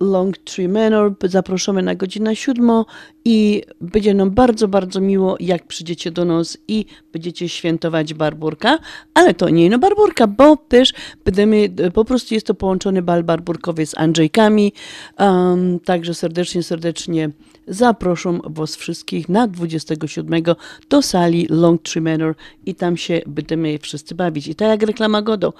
Long 0.00 0.38
Tree 0.38 0.68
Manor. 0.68 1.14
Zaproszamy 1.24 1.82
na 1.82 1.94
godzinę 1.94 2.36
siódmą 2.36 2.84
i 3.24 3.62
będzie 3.80 4.14
nam 4.14 4.30
bardzo, 4.30 4.68
bardzo 4.68 5.00
miło, 5.00 5.36
jak 5.40 5.66
przyjdziecie 5.66 6.10
do 6.10 6.24
nas 6.24 6.58
i 6.68 6.84
będziecie 7.12 7.48
świętować 7.48 8.14
barburka, 8.14 8.78
ale 9.14 9.34
to 9.34 9.48
nie 9.48 9.70
no 9.70 9.78
barburka, 9.78 10.26
bo 10.26 10.56
też 10.56 10.92
będziemy, 11.24 11.68
po 11.94 12.04
prostu 12.04 12.34
jest 12.34 12.46
to 12.46 12.54
połączony 12.54 13.02
bal 13.02 13.24
barburkowy 13.24 13.86
z 13.86 13.98
Andrzejkami, 13.98 14.72
um, 15.18 15.80
także 15.80 16.14
serdecznie, 16.14 16.62
serdecznie 16.62 17.30
zaproszą 17.66 18.40
was 18.44 18.76
wszystkich 18.76 19.28
na 19.28 19.48
27 19.48 20.42
do 20.90 21.02
sali 21.02 21.46
Long 21.50 21.82
Tree 21.82 22.00
Manor 22.00 22.34
i 22.66 22.74
tam 22.74 22.96
się 22.96 23.20
będziemy 23.26 23.78
wszyscy 23.78 24.14
bawić. 24.14 24.46
I 24.46 24.54
tak 24.54 24.68
jak 24.68 24.82
reklama 24.82 25.22
Godo, 25.22 25.52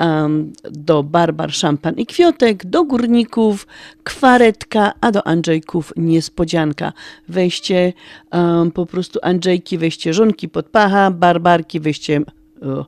um, 0.00 0.52
do 0.70 1.02
Barbar 1.02 1.52
Szampan 1.52 1.94
i 1.94 2.06
Kwiotek, 2.06 2.66
do 2.66 2.84
Górników 2.84 3.66
Kwaretka, 4.04 4.92
a 5.00 5.12
do 5.12 5.26
Andrzejków 5.26 5.92
Niespodzianka. 5.96 6.92
Wejście 7.28 7.92
um, 8.32 8.70
po 8.70 8.86
prostu 8.86 9.18
Andrzejki, 9.22 9.78
wejście 9.78 10.14
żonki 10.14 10.48
pod 10.48 10.68
pacha, 10.68 11.10
Barbarki, 11.10 11.80
wejście 11.80 12.20
o, 12.62 12.86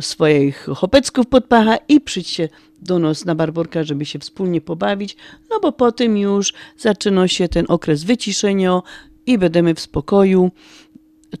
swoich 0.00 0.66
chopecków 0.76 1.26
pod 1.26 1.44
pacha 1.44 1.76
i 1.88 2.00
przyjdźcie 2.00 2.48
do 2.82 2.98
nas 2.98 3.24
na 3.24 3.34
Barborka, 3.34 3.84
żeby 3.84 4.04
się 4.04 4.18
wspólnie 4.18 4.60
pobawić, 4.60 5.16
no 5.50 5.60
bo 5.60 5.72
potem 5.72 6.16
już 6.16 6.52
zaczyna 6.76 7.28
się 7.28 7.48
ten 7.48 7.64
okres 7.68 8.04
wyciszenia 8.04 8.82
i 9.26 9.38
będziemy 9.38 9.74
w 9.74 9.80
spokoju 9.80 10.50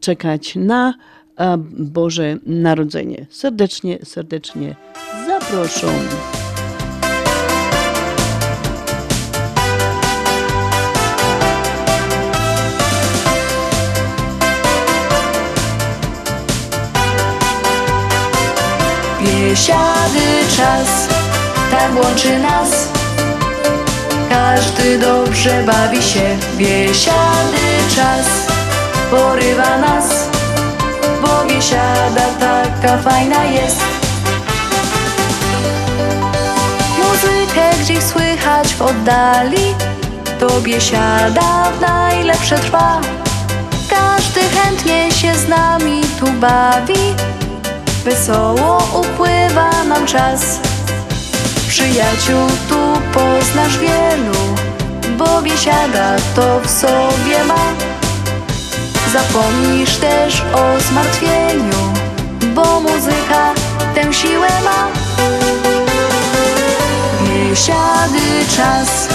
czekać 0.00 0.56
na 0.56 0.94
a, 1.36 1.56
Boże 1.78 2.36
Narodzenie. 2.46 3.26
Serdecznie, 3.30 3.98
serdecznie 4.04 4.76
zapraszam. 5.26 6.47
Biesiady 19.58 20.56
czas, 20.56 21.08
tak 21.70 22.04
łączy 22.04 22.38
nas. 22.38 22.88
Każdy 24.28 24.98
dobrze 24.98 25.62
bawi 25.62 26.02
się 26.02 26.36
Biesiady 26.56 27.66
czas, 27.96 28.26
porywa 29.10 29.78
nas 29.78 30.28
Bo 31.22 31.44
biesiada 31.48 32.26
taka 32.40 32.98
fajna 32.98 33.44
jest. 33.44 33.80
Muzykę 36.98 37.70
gdzieś 37.80 38.04
słychać 38.04 38.74
w 38.74 38.82
oddali 38.82 39.74
To 40.40 40.60
biesiada 40.60 41.70
najlepsze 41.80 42.58
trwa. 42.58 43.00
Każdy 43.90 44.40
chętnie 44.40 45.12
się 45.12 45.34
z 45.34 45.48
nami 45.48 46.00
tu 46.20 46.26
bawi 46.26 47.27
Wesoło 48.08 48.78
upływa 49.00 49.84
nam 49.84 50.06
czas. 50.06 50.60
Przyjaciół 51.68 52.46
tu 52.68 53.00
poznasz 53.12 53.78
wielu 53.78 54.38
Bo 55.18 55.42
biesiada 55.42 56.16
to 56.36 56.60
w 56.60 56.70
sobie 56.70 57.44
ma. 57.44 57.72
Zapomnisz 59.12 59.96
też 59.96 60.42
o 60.54 60.80
zmartwieniu 60.80 61.92
Bo 62.54 62.80
muzyka 62.80 63.54
tę 63.94 64.12
siłę 64.12 64.48
ma. 64.64 64.88
Biesiady 67.22 68.46
czas. 68.56 69.08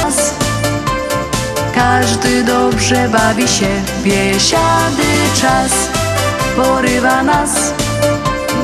Każdy 1.76 2.44
dobrze 2.44 3.10
bawi 3.10 3.48
się. 3.48 3.70
Biesiady 4.04 5.14
czas 5.42 5.72
Porywa 6.56 7.24
nas 7.24 7.83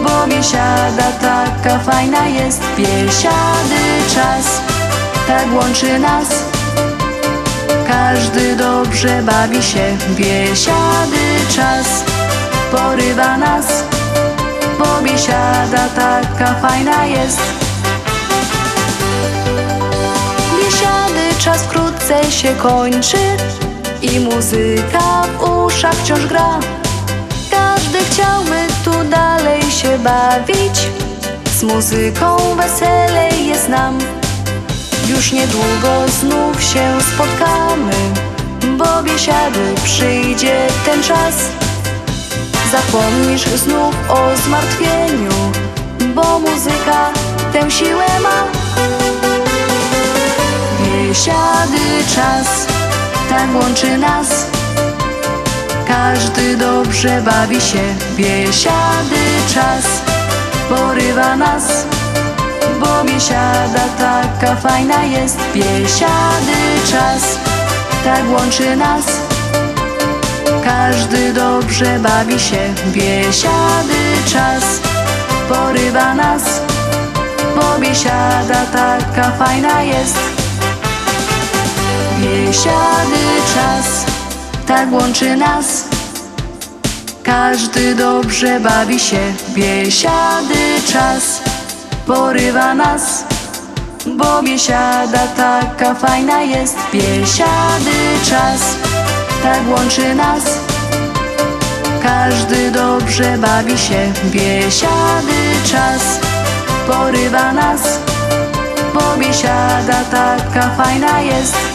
bo 0.10 0.28
biesiada 0.28 1.12
taka 1.22 1.80
fajna 1.80 2.28
jest 2.28 2.62
Biesiady 2.78 3.84
czas, 4.16 4.46
tak 5.28 5.46
łączy 5.54 6.00
nas. 6.00 6.28
Każdy 7.88 8.56
dobrze 8.56 9.22
bawi 9.22 9.64
się. 9.64 9.98
Biesiady 10.10 11.26
czas, 11.56 12.04
porywa 12.72 13.38
nas. 13.38 13.84
Bo 14.80 15.02
biesiada 15.04 15.90
taka 15.96 16.54
fajna 16.54 17.06
jest. 17.06 17.42
Biesiady 20.58 21.40
czas 21.40 21.58
wkrótce 21.62 22.32
się 22.32 22.54
kończy 22.56 23.18
I 24.02 24.20
muzyka 24.20 25.24
w 25.38 25.66
uszach 25.66 25.94
wciąż 25.94 26.26
gra 26.26 26.60
każdy 28.00 28.14
chciałby 28.14 28.68
tu 28.86 29.10
dalej 29.10 29.62
się 29.72 30.00
bawić. 30.00 30.88
Z 31.60 31.64
muzyką 31.64 32.38
weselej 32.56 33.48
jest 33.48 33.70
nam. 33.70 33.98
Już 35.08 35.32
niedługo 35.32 36.08
znów 36.20 36.64
się 36.64 36.98
spotkamy 37.14 37.92
Bo 38.78 39.04
biesiady 39.04 39.76
przyjdzie 39.84 40.68
ten 40.86 41.04
czas. 41.04 41.36
Zapomnisz 42.72 43.46
znów 43.46 43.96
o 44.10 44.38
zmartwieniu 44.46 45.52
Bo 46.16 46.40
muzyka 46.40 47.12
tę 47.54 47.72
siłę 47.72 48.20
ma. 48.24 48.44
Biesiady 50.84 52.04
czas 52.16 52.68
tak 53.30 53.56
łączy 53.56 53.98
nas 53.98 54.59
każdy 55.90 56.58
dobrze 56.58 57.22
bawi 57.22 57.62
się, 57.62 57.96
biesiady 58.18 59.24
czas 59.54 59.86
porywa 60.70 61.36
nas, 61.36 61.86
bo 62.80 63.04
biesiada 63.04 63.86
taka 63.98 64.56
fajna 64.56 65.04
jest, 65.04 65.38
biesiady 65.54 66.60
czas 66.92 67.40
tak 68.04 68.24
łączy 68.32 68.76
nas. 68.76 69.06
Każdy 70.64 71.34
dobrze 71.34 72.00
bawi 72.00 72.40
się, 72.40 72.74
biesiady 72.86 74.02
czas 74.26 74.64
porywa 75.50 76.14
nas, 76.14 76.44
bo 77.56 77.80
biesiada 77.80 78.66
taka 78.74 79.32
fajna 79.32 79.82
jest. 79.84 80.20
Biesiady 82.20 83.24
czas 83.54 83.99
tak 84.70 84.92
łączy 84.92 85.36
nas. 85.36 85.84
Każdy 87.24 87.96
dobrze 87.96 88.60
bawi 88.60 89.00
się 89.00 89.34
Biesiady 89.56 90.82
czas 90.94 91.42
porywa 92.08 92.74
nas 92.74 93.24
Bo 94.06 94.44
biesiada 94.44 95.28
taka 95.38 95.94
fajna 95.96 96.42
jest. 96.42 96.78
Biesiady 96.94 97.98
czas 98.30 98.62
tak 99.44 99.62
łączy 99.70 100.16
nas. 100.16 100.44
Każdy 102.04 102.72
dobrze 102.72 103.38
bawi 103.38 103.78
się 103.78 104.12
Biesiady 104.24 105.42
czas 105.72 106.20
porywa 106.88 107.54
nas 107.54 108.00
Bo 108.94 109.18
biesiada 109.18 110.04
taka 110.12 110.70
fajna 110.70 111.22
jest 111.22 111.69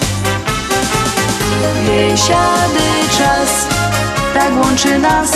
Biesiady 1.87 2.89
czas 3.19 3.51
tak 4.35 4.51
łączy 4.65 4.99
nas. 4.99 5.31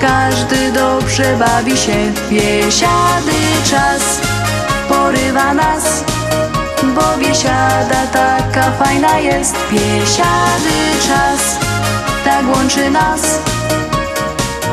Każdy 0.00 0.72
dobrze 0.72 1.36
bawi 1.36 1.76
się. 1.76 2.12
Biesiady 2.30 3.38
czas 3.70 4.20
porywa 4.88 5.54
nas 5.54 6.04
Bo 6.94 7.18
biesiada 7.18 8.06
taka 8.12 8.70
fajna 8.70 9.18
jest. 9.18 9.54
Biesiady 9.72 10.78
czas 11.08 11.56
tak 12.24 12.56
łączy 12.56 12.90
nas. 12.90 13.20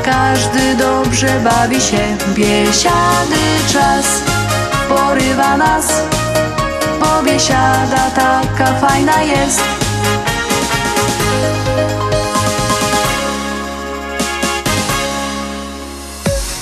Każdy 0.05 0.75
dobrze 0.75 1.39
bawi 1.43 1.81
się. 1.81 2.17
Biesiady 2.35 3.43
czas 3.73 4.05
porywa 4.89 5.57
nas 5.57 5.87
Bo 6.99 7.23
biesiada 7.23 8.11
taka 8.15 8.73
fajna 8.79 9.23
jest 9.23 9.61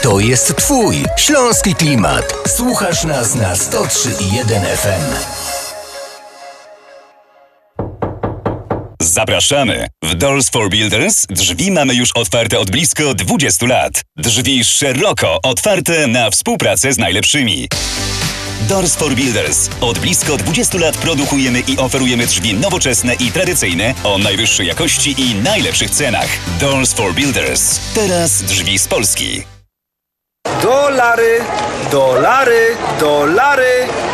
To 0.01 0.19
jest 0.19 0.55
Twój 0.55 1.05
śląski 1.17 1.75
klimat. 1.75 2.33
Słuchasz 2.47 3.03
nas 3.03 3.35
na 3.35 3.53
103,1 3.53 4.61
FM. 4.77 5.15
Zapraszamy! 9.01 9.87
W 10.03 10.15
Doors 10.15 10.49
for 10.49 10.69
Builders 10.69 11.25
drzwi 11.29 11.71
mamy 11.71 11.95
już 11.95 12.11
otwarte 12.15 12.59
od 12.59 12.71
blisko 12.71 13.13
20 13.13 13.65
lat. 13.65 14.01
Drzwi 14.17 14.63
szeroko 14.63 15.39
otwarte 15.43 16.07
na 16.07 16.29
współpracę 16.29 16.93
z 16.93 16.97
najlepszymi. 16.97 17.67
Doors 18.69 18.95
for 18.95 19.15
Builders. 19.15 19.69
Od 19.81 19.99
blisko 19.99 20.37
20 20.37 20.77
lat 20.77 20.97
produkujemy 20.97 21.59
i 21.59 21.77
oferujemy 21.77 22.25
drzwi 22.27 22.53
nowoczesne 22.53 23.13
i 23.13 23.31
tradycyjne 23.31 23.93
o 24.03 24.17
najwyższej 24.17 24.67
jakości 24.67 25.15
i 25.17 25.35
najlepszych 25.35 25.89
cenach. 25.89 26.27
Doors 26.59 26.93
for 26.93 27.13
Builders. 27.13 27.79
Teraz 27.95 28.41
drzwi 28.41 28.79
z 28.79 28.87
Polski. 28.87 29.43
Dolary, 30.61 31.39
dolary, 31.91 32.77
dolary, 32.99 33.87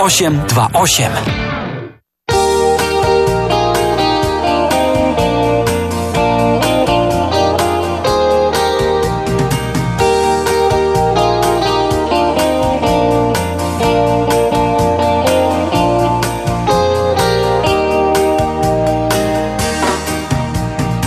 0828. 0.00 1.12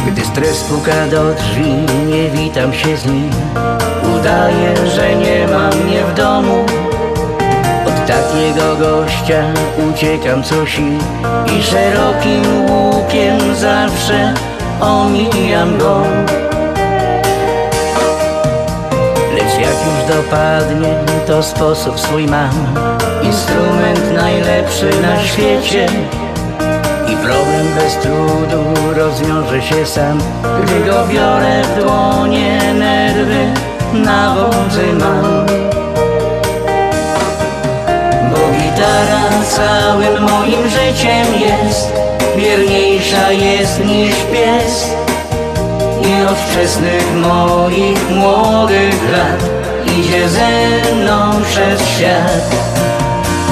Gdy 0.08 0.26
stres 0.26 0.64
puka 0.64 1.08
do 1.12 1.34
drzwi, 1.34 1.72
nie 2.08 2.30
witam 2.30 2.74
się 2.74 2.98
z 2.98 3.06
nim 3.06 3.32
Udaję, 4.16 4.74
że 4.96 5.16
nie 5.16 5.48
ma 5.48 5.70
mnie 5.70 6.06
w 6.06 6.14
domu 6.14 6.63
takiego 8.08 8.76
gościa 8.76 9.44
uciekam 9.90 10.44
co 10.44 10.66
sił 10.66 11.00
I 11.60 11.64
szerokim 11.64 12.70
łukiem 12.70 13.56
zawsze 13.56 14.34
omijam 14.82 15.78
go. 15.78 16.02
Lecz 19.34 19.60
jak 19.60 19.78
już 19.86 20.16
dopadnie, 20.16 20.96
to 21.28 21.44
sposób 21.44 22.00
swój 22.00 22.26
mam. 22.26 22.76
Instrument 23.24 24.14
najlepszy 24.16 24.90
na 25.02 25.24
świecie. 25.24 25.88
I 27.08 27.16
problem 27.16 27.68
bez 27.76 27.96
trudu 27.96 28.64
rozwiąże 28.96 29.62
się 29.62 29.86
sam. 29.86 30.18
Gdy 30.64 30.80
go 30.80 31.08
biorę 31.14 31.62
w 31.64 31.84
dłonie, 31.84 32.74
nerwy 32.74 33.46
na 33.94 34.36
wodzy 34.36 34.94
mam 35.00 35.73
całym 39.44 40.22
moim 40.22 40.70
życiem 40.70 41.28
jest. 41.40 41.94
Wierniejsza 42.38 43.32
jest 43.32 43.86
niż 43.86 44.16
pies. 44.16 44.90
I 46.02 46.26
od 46.26 46.38
wczesnych 46.38 47.16
moich 47.16 48.10
młodych 48.10 49.12
lat 49.12 49.44
Idzie 50.00 50.30
ze 50.30 50.94
mną 50.96 51.42
przez 51.44 51.90
świat. 51.90 52.56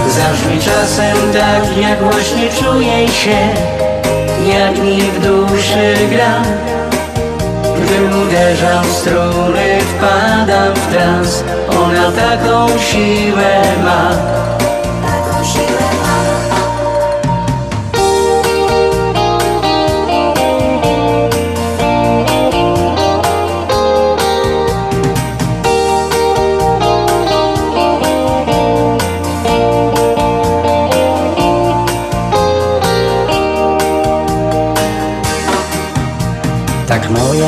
Zabrzmi 0.07 0.59
czasem 0.59 1.17
tak, 1.33 1.77
jak 1.77 2.03
właśnie 2.03 2.49
czuję 2.49 3.07
się 3.07 3.37
Jak 4.47 4.77
mi 4.77 5.01
w 5.01 5.19
duszy 5.19 5.95
gra. 6.11 6.41
Gdy 7.77 8.17
uderzam 8.17 8.85
w 8.85 8.93
struny, 8.93 9.79
wpadam 9.81 10.73
w 10.75 10.93
trans. 10.93 11.43
Ona 11.83 12.11
taką 12.11 12.67
siłę 12.79 13.61
ma 13.83 14.11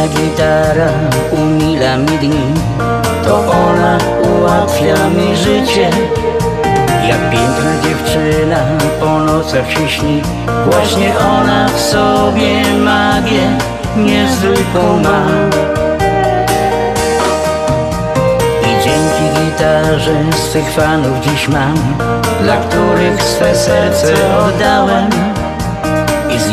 Gitara 0.08 0.90
umila 1.32 1.98
mi 1.98 2.18
dni. 2.18 2.54
To 3.26 3.36
ona 3.36 3.98
ułatwia 4.22 5.10
mi 5.10 5.38
życie. 5.38 5.90
Jak 7.08 7.30
piękna 7.30 7.72
dziewczyna 7.84 8.58
po 9.00 9.20
nocach 9.20 9.72
się 9.72 9.90
śni. 9.90 10.22
Właśnie 10.72 11.20
ona 11.20 11.70
w 11.70 11.80
sobie 11.82 12.64
magię 12.80 13.58
niezwykłą 13.98 15.00
ma. 15.04 15.26
I 18.62 18.84
dzięki 18.84 19.40
gitarze 19.40 20.16
swych 20.52 20.72
fanów 20.72 21.20
dziś 21.22 21.48
mam 21.48 21.78
Dla 22.42 22.58
których 22.58 23.24
swe 23.24 23.56
serce 23.56 24.14
oddałem 24.48 25.10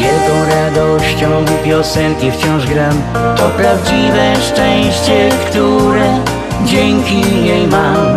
wielką 0.00 0.54
radością 0.54 1.44
piosenki 1.64 2.30
wciąż 2.30 2.66
gram. 2.66 3.02
To 3.36 3.48
prawdziwe 3.48 4.36
szczęście, 4.36 5.28
które 5.46 6.18
dzięki 6.64 7.16
niej 7.16 7.66
mam. 7.66 8.16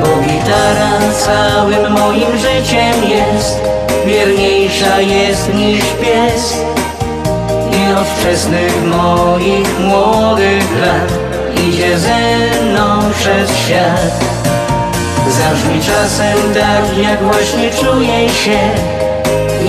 Bo 0.00 0.22
gitara 0.22 0.98
całym 1.12 1.92
moim 1.92 2.38
życiem 2.38 3.10
jest 3.10 3.60
Wierniejsza 4.06 5.00
jest 5.00 5.54
niż 5.54 5.82
pies 5.82 6.56
I 7.72 7.92
od 7.92 8.06
wczesnych 8.06 8.84
moich 8.84 9.80
młodych 9.80 10.80
lat 10.80 11.12
Idzie 11.68 11.98
ze 11.98 12.18
mną 12.62 13.10
przez 13.18 13.56
świat 13.56 14.37
Zabrzmi 15.38 15.80
czasem 15.80 16.54
tak, 16.54 16.98
jak 16.98 17.22
właśnie 17.22 17.70
czuję 17.70 18.28
się 18.28 18.58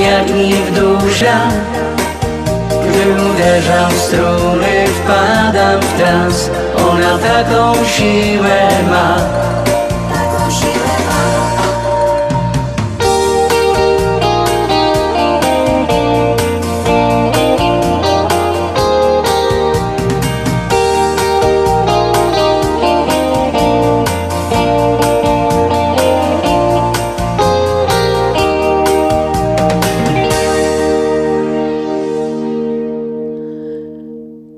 Jak 0.01 0.29
mi 0.36 0.53
w 0.53 0.71
dusza. 0.71 1.39
Gdy 2.69 3.23
uderzam 3.32 3.91
w 3.91 4.01
struny, 4.01 4.88
wpadam 4.88 5.82
w 5.82 5.97
trans. 5.97 6.49
Ona 6.89 7.17
taką 7.17 7.86
siłę 7.86 8.69
ma 8.89 9.17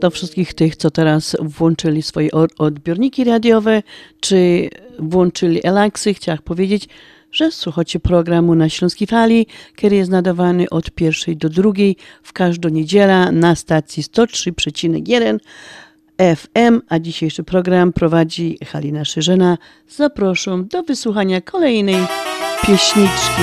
do 0.01 0.09
wszystkich 0.09 0.53
tych, 0.53 0.75
co 0.75 0.91
teraz 0.91 1.37
włączyli 1.39 2.01
swoje 2.01 2.29
odbiorniki 2.57 3.23
radiowe, 3.23 3.83
czy 4.19 4.69
włączyli 4.99 5.67
Elaksy, 5.67 6.13
chciałam 6.13 6.41
powiedzieć, 6.43 6.87
że 7.31 7.51
słuchacie 7.51 7.99
programu 7.99 8.55
na 8.55 8.69
Śląskiej 8.69 9.07
Fali, 9.07 9.47
który 9.75 9.95
jest 9.95 10.11
nadawany 10.11 10.69
od 10.69 10.91
pierwszej 10.91 11.37
do 11.37 11.49
drugiej 11.49 11.95
w 12.23 12.33
każdą 12.33 12.69
niedzielę 12.69 13.31
na 13.31 13.55
stacji 13.55 14.03
103,1 14.03 15.37
FM, 16.35 16.81
a 16.89 16.99
dzisiejszy 16.99 17.43
program 17.43 17.93
prowadzi 17.93 18.57
Halina 18.65 19.05
Szyżena. 19.05 19.57
Zapraszam 19.87 20.67
do 20.67 20.83
wysłuchania 20.83 21.41
kolejnej 21.41 22.07
pieśniczki. 22.61 23.41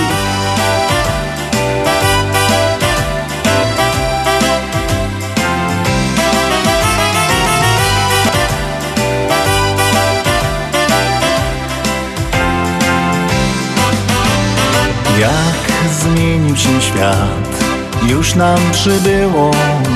Zmienił 15.99 16.57
się 16.57 16.81
świat, 16.81 17.65
już 18.03 18.35
nam 18.35 18.59
przybyło 18.73 19.51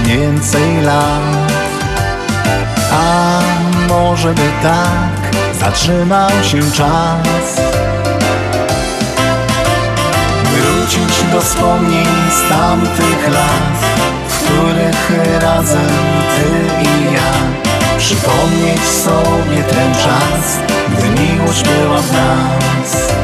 więcej 0.05 0.83
lat. 0.83 1.53
A 2.93 3.41
może 3.89 4.35
by 4.35 4.51
tak 4.63 5.23
zatrzymał 5.61 6.31
się 6.31 6.73
czas? 6.73 7.61
Wrócić 10.45 11.23
do 11.33 11.41
wspomnień 11.41 12.07
z 12.31 12.49
tamtych 12.49 13.29
lat 13.33 13.79
W 14.29 14.45
których 14.45 15.11
razem 15.41 15.91
ty 16.37 16.85
i 16.85 17.15
ja. 17.15 17.33
Przypomnieć 17.99 18.81
sobie 18.81 19.63
ten 19.63 19.95
czas 19.95 20.59
Gdy 20.99 21.23
miłość 21.23 21.63
była 21.63 21.99
w 21.99 22.13
nas 22.13 23.22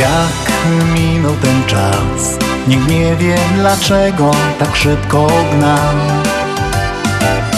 Jak 0.00 0.52
minął 0.94 1.34
ten 1.42 1.64
czas 1.66 2.46
Nikt 2.68 2.88
nie 2.88 3.16
wie 3.16 3.36
dlaczego 3.54 4.30
tak 4.58 4.76
szybko 4.76 5.26
gnał. 5.52 5.96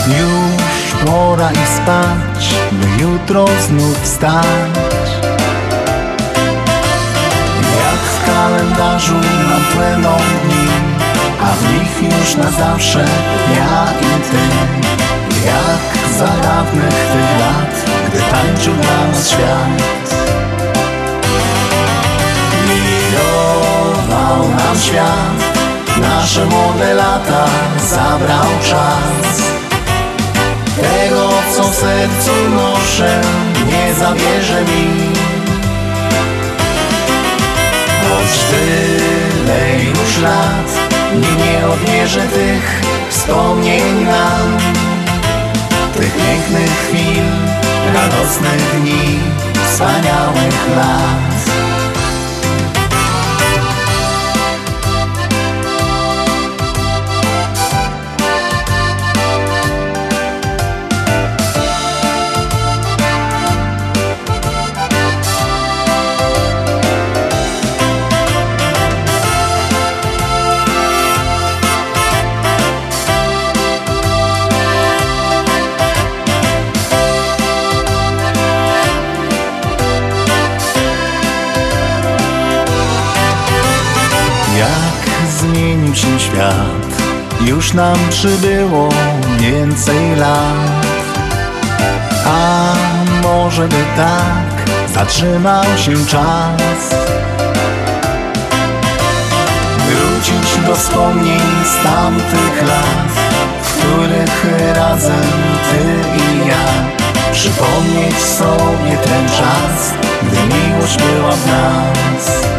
Już 0.06 1.04
pora 1.06 1.50
i 1.50 1.66
spać, 1.76 2.54
by 2.72 3.02
jutro 3.02 3.46
znów 3.68 4.02
wstać. 4.02 5.08
Jak 7.78 8.00
w 8.00 8.26
kalendarzu 8.26 9.14
nam 9.14 9.62
płyną 9.74 10.16
dni 10.16 10.68
A 11.42 11.52
w 11.52 11.72
nich 11.72 12.12
już 12.12 12.34
na 12.34 12.50
zawsze 12.50 13.04
ja 13.56 13.86
i 14.00 14.30
ty. 14.30 14.38
Jak 15.46 16.18
za 16.18 16.42
dawnych 16.42 16.88
tych 16.88 17.40
lat, 17.40 17.84
gdy 18.08 18.18
tańczył 18.18 18.74
dla 18.74 19.08
nas 19.08 19.30
świat 19.30 20.27
Milował 24.28 24.48
nam 24.48 24.78
świat. 24.78 25.58
Nasze 26.00 26.46
młode 26.46 26.94
lata 26.94 27.46
zabrał 27.90 28.46
czas. 28.62 29.42
Tego, 30.76 31.30
co 31.56 31.62
w 31.62 31.74
sercu 31.74 32.30
noszę, 32.54 33.20
nie 33.66 33.94
zabierze 33.94 34.62
mi. 34.62 35.12
Choć 38.08 38.38
tyle 38.50 39.84
już 39.84 40.18
lat, 40.22 40.68
nie 41.14 41.66
odmierzę 41.66 42.20
tych 42.20 42.82
wspomnień 43.10 44.04
nam 44.04 44.58
Tych 45.96 46.12
pięknych 46.14 46.70
chwil, 46.70 47.24
radosnych 47.94 48.80
dni, 48.80 49.18
wspaniałych 49.66 50.76
lat 50.76 51.37
Już 87.40 87.74
nam 87.74 87.96
przybyło 88.10 88.88
więcej 89.38 90.16
lat. 90.16 90.86
A 92.26 92.74
może 93.22 93.68
by 93.68 93.84
tak 93.96 94.68
zatrzymał 94.94 95.64
się 95.64 96.06
czas? 96.06 96.94
Wrócić 99.88 100.66
do 100.66 100.76
wspomnień 100.76 101.40
z 101.64 101.84
tamtych 101.84 102.62
lat 102.68 103.08
W 103.62 103.72
których 103.72 104.46
razem 104.74 105.32
ty 105.70 105.84
i 106.18 106.48
ja 106.48 106.88
Przypomnieć 107.32 108.18
sobie 108.18 108.96
ten 109.04 109.28
czas 109.28 109.92
Gdy 110.22 110.54
miłość 110.54 110.96
była 110.96 111.32
w 111.32 111.46
nas 111.46 112.57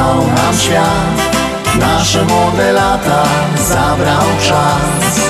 Milował 0.00 0.26
nam 0.26 0.58
świat 0.58 1.36
Nasze 1.78 2.24
młode 2.24 2.72
lata 2.72 3.24
zabrał 3.68 4.26
czas. 4.48 5.20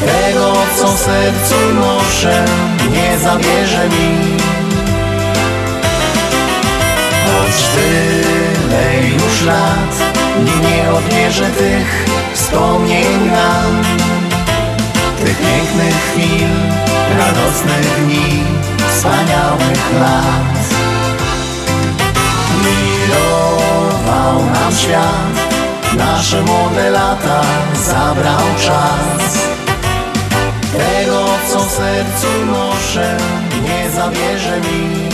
Tego 0.00 0.52
co 0.76 0.88
w 0.88 0.98
sercu 0.98 1.54
noszę 1.74 2.44
Nie 2.92 3.18
zabierze 3.18 3.88
mi. 3.88 4.36
Choć 7.26 7.62
tyle 7.74 9.08
już 9.08 9.42
lat 9.42 10.14
Nie, 10.62 10.90
odmierzę 10.90 11.50
tych 11.50 12.06
wspomnień 12.34 13.26
nam. 13.26 13.82
Tych 15.24 15.38
pięknych 15.38 15.94
chwil 16.12 16.48
Radosnych 17.18 18.04
dni 18.04 18.42
Wspaniałych 18.88 20.00
lat 20.00 20.55
Milował 22.66 24.44
nam 24.52 24.72
świat 24.74 25.56
Nasze 25.96 26.42
młode 26.42 26.90
lata 26.90 27.42
zabrał 27.74 28.42
czas. 28.66 29.38
Tego 30.72 31.26
co 31.48 31.60
w 31.60 31.70
sercu 31.70 32.26
noszę 32.46 33.16
Nie 33.62 33.90
zabierze 33.90 34.60
mi. 34.60 35.08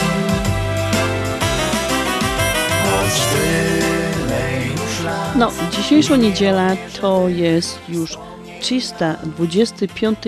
Choć 2.84 3.20
tyle 3.32 4.66
już 4.72 5.04
lat. 5.04 5.36
No, 5.36 5.52
dzisiejsza 5.70 6.16
niedziela 6.16 6.68
to 7.00 7.28
jest 7.28 7.78
już 7.88 8.18
325 8.60 10.18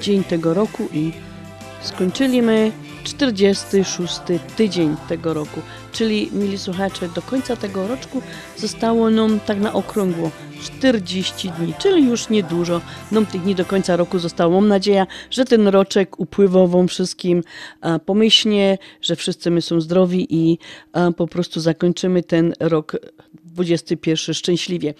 dzień 0.00 0.24
tego 0.24 0.54
roku 0.54 0.88
i 0.92 1.12
skończyliśmy 1.82 2.72
46 3.04 4.20
tydzień 4.56 4.96
tego 5.08 5.34
roku. 5.34 5.62
Czyli, 5.92 6.30
mili 6.32 6.58
słuchacze, 6.58 7.08
do 7.08 7.22
końca 7.22 7.56
tego 7.56 7.88
roczku 7.88 8.22
zostało 8.56 9.10
nam 9.10 9.40
tak 9.40 9.60
na 9.60 9.72
okrągło 9.72 10.30
40 10.62 11.50
dni, 11.50 11.74
czyli 11.78 12.06
już 12.06 12.28
niedużo. 12.28 12.80
Nam 13.12 13.26
tych 13.26 13.42
dni 13.42 13.54
do 13.54 13.64
końca 13.64 13.96
roku 13.96 14.18
zostało. 14.18 14.60
Mam 14.60 14.68
nadzieję, 14.68 15.06
że 15.30 15.44
ten 15.44 15.68
roczek 15.68 16.20
upływał 16.20 16.68
wam 16.68 16.88
wszystkim 16.88 17.42
pomyślnie, 18.06 18.78
że 19.00 19.16
wszyscy 19.16 19.50
my 19.50 19.62
są 19.62 19.80
zdrowi 19.80 20.26
i 20.30 20.58
po 21.16 21.26
prostu 21.26 21.60
zakończymy 21.60 22.22
ten 22.22 22.54
rok 22.60 22.96
21 23.64 24.34
szczęśliwie. 24.34 24.94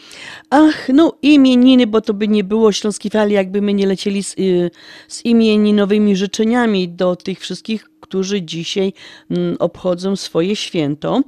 Ach, 0.50 0.88
no 0.88 1.12
imieniny, 1.22 1.86
bo 1.86 2.00
to 2.00 2.14
by 2.14 2.28
nie 2.28 2.44
było 2.44 2.72
Śląskiej 2.72 3.10
Fali, 3.10 3.34
jakby 3.34 3.62
my 3.62 3.74
nie 3.74 3.86
lecieli 3.86 4.22
z, 4.22 4.38
y, 4.38 4.70
z 5.08 5.24
imieninowymi 5.24 6.16
życzeniami 6.16 6.88
do 6.88 7.16
tych 7.16 7.40
wszystkich, 7.40 7.88
którzy 8.00 8.42
dzisiaj 8.42 8.92
mm, 9.30 9.56
obchodzą 9.58 10.16
swoje 10.16 10.56
święto. 10.56 11.22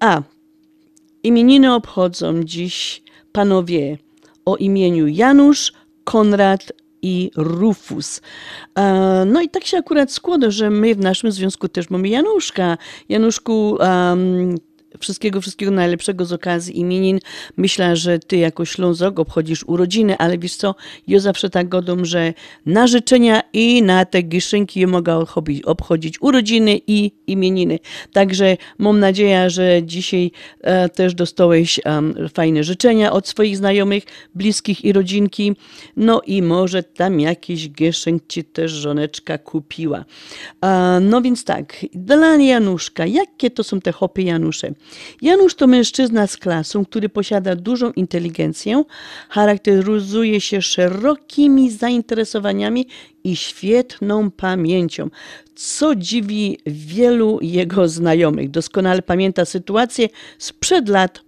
A 0.00 0.22
imieniny 1.22 1.74
obchodzą 1.74 2.42
dziś 2.42 3.02
panowie 3.32 3.98
o 4.44 4.56
imieniu 4.56 5.08
Janusz, 5.08 5.72
Konrad 6.04 6.72
i 7.02 7.30
Rufus. 7.36 8.20
No 9.26 9.42
i 9.42 9.48
tak 9.48 9.64
się 9.64 9.78
akurat 9.78 10.12
składa, 10.12 10.50
że 10.50 10.70
my 10.70 10.94
w 10.94 10.98
naszym 10.98 11.32
związku 11.32 11.68
też 11.68 11.90
mamy 11.90 12.08
Januszka. 12.08 12.78
Januszku, 13.08 13.78
wszystkiego, 14.98 15.40
wszystkiego 15.40 15.72
najlepszego 15.72 16.24
z 16.24 16.32
okazji 16.32 16.78
imienin. 16.80 17.18
Myślę, 17.56 17.96
że 17.96 18.18
ty 18.18 18.36
jako 18.36 18.64
Ślązok 18.64 19.18
obchodzisz 19.18 19.64
urodziny, 19.66 20.18
ale 20.18 20.38
wiesz 20.38 20.56
co, 20.56 20.74
ja 21.06 21.20
zawsze 21.20 21.50
tak 21.50 21.68
godą, 21.68 22.04
że 22.04 22.34
na 22.66 22.86
życzenia 22.86 23.42
i 23.52 23.82
na 23.82 24.04
te 24.04 24.22
giszynki 24.22 24.86
mogę 24.86 25.24
obchodzić, 25.64 26.22
urodziny 26.22 26.80
i 26.86 27.12
imieniny. 27.26 27.78
Także 28.12 28.56
mam 28.78 29.00
nadzieję, 29.00 29.50
że 29.50 29.82
dzisiaj 29.82 30.30
e, 30.60 30.88
też 30.88 31.14
dostałeś 31.14 31.80
fajne 32.34 32.64
życzenia 32.64 33.12
od 33.12 33.28
swoich 33.28 33.56
znajomych, 33.56 34.04
bliskich 34.34 34.84
i 34.84 34.92
rodzinki. 34.92 35.56
No 35.96 36.20
i 36.26 36.42
może 36.42 36.82
tam 36.82 37.20
jakiś 37.20 37.70
gieszynk 37.70 38.22
ci 38.28 38.44
też 38.44 38.72
żoneczka 38.72 39.38
kupiła. 39.38 40.04
E, 40.64 41.00
no 41.00 41.22
więc 41.22 41.44
tak, 41.44 41.86
dla 41.94 42.36
Januszka, 42.36 43.06
jakie 43.06 43.50
to 43.50 43.64
są 43.64 43.80
te 43.80 43.92
hopy 43.92 44.22
Janusze? 44.22 44.72
Janusz 45.22 45.54
to 45.54 45.66
mężczyzna 45.66 46.26
z 46.26 46.36
klasą, 46.36 46.84
który 46.84 47.08
posiada 47.08 47.56
dużą 47.56 47.92
inteligencję, 47.92 48.84
charakteryzuje 49.28 50.40
się 50.40 50.62
szerokimi 50.62 51.70
zainteresowaniami 51.70 52.86
i 53.24 53.36
świetną 53.36 54.30
pamięcią, 54.30 55.10
co 55.54 55.96
dziwi 55.96 56.58
wielu 56.66 57.38
jego 57.42 57.88
znajomych. 57.88 58.50
Doskonale 58.50 59.02
pamięta 59.02 59.44
sytuacje 59.44 60.08
sprzed 60.38 60.88
lat, 60.88 61.22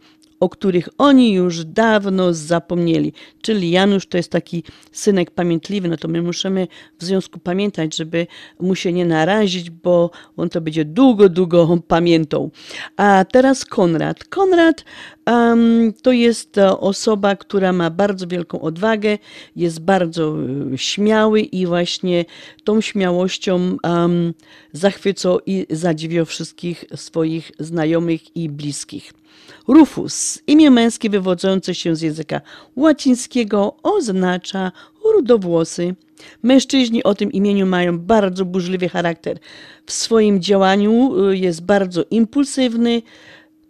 o 0.45 0.49
których 0.49 0.89
oni 0.99 1.33
już 1.33 1.65
dawno 1.65 2.35
zapomnieli. 2.35 3.13
Czyli 3.43 3.71
Janusz 3.71 4.07
to 4.07 4.17
jest 4.17 4.31
taki 4.31 4.63
synek 4.93 5.31
pamiętliwy, 5.31 5.89
no 5.89 5.97
to 5.97 6.09
my 6.09 6.23
musimy 6.23 6.69
w 6.99 7.05
związku 7.05 7.39
pamiętać, 7.39 7.97
żeby 7.97 8.27
mu 8.61 8.75
się 8.75 8.93
nie 8.93 9.07
narazić, 9.07 9.71
bo 9.71 10.11
on 10.37 10.49
to 10.49 10.61
będzie 10.61 10.85
długo, 10.85 11.29
długo 11.29 11.79
pamiętał. 11.89 12.51
A 12.97 13.25
teraz 13.33 13.65
Konrad. 13.65 14.25
Konrad 14.25 14.85
um, 15.27 15.93
to 16.03 16.13
jest 16.13 16.59
e, 16.59 16.79
osoba, 16.79 17.37
która 17.37 17.73
ma 17.73 17.91
bardzo 17.91 18.27
wielką 18.27 18.61
odwagę, 18.61 19.19
jest 19.57 19.81
bardzo 19.81 20.37
e, 20.73 20.79
śmiały 20.79 21.41
i 21.41 21.67
właśnie 21.67 22.25
tą 22.65 22.81
śmiałością 22.81 23.77
um, 23.83 24.35
zachwycał 24.73 25.41
i 25.47 25.67
zadziwiał 25.71 26.25
wszystkich 26.25 26.85
swoich 26.95 27.53
znajomych 27.59 28.37
i 28.37 28.49
bliskich. 28.49 29.24
Rufus, 29.69 30.43
imię 30.47 30.71
męskie 30.71 31.11
wywodzące 31.11 31.75
się 31.75 31.97
z 31.97 32.03
języka 32.03 32.41
łacińskiego, 32.77 33.77
oznacza 33.83 34.73
rudowłosy. 35.15 35.95
Mężczyźni 36.43 37.05
o 37.05 37.15
tym 37.15 37.33
imieniu 37.33 37.67
mają 37.67 37.99
bardzo 37.99 38.45
burzliwy 38.45 38.89
charakter. 38.89 39.39
W 39.87 39.93
swoim 39.93 40.41
działaniu 40.41 41.29
y, 41.29 41.37
jest 41.37 41.63
bardzo 41.63 42.05
impulsywny, 42.11 43.03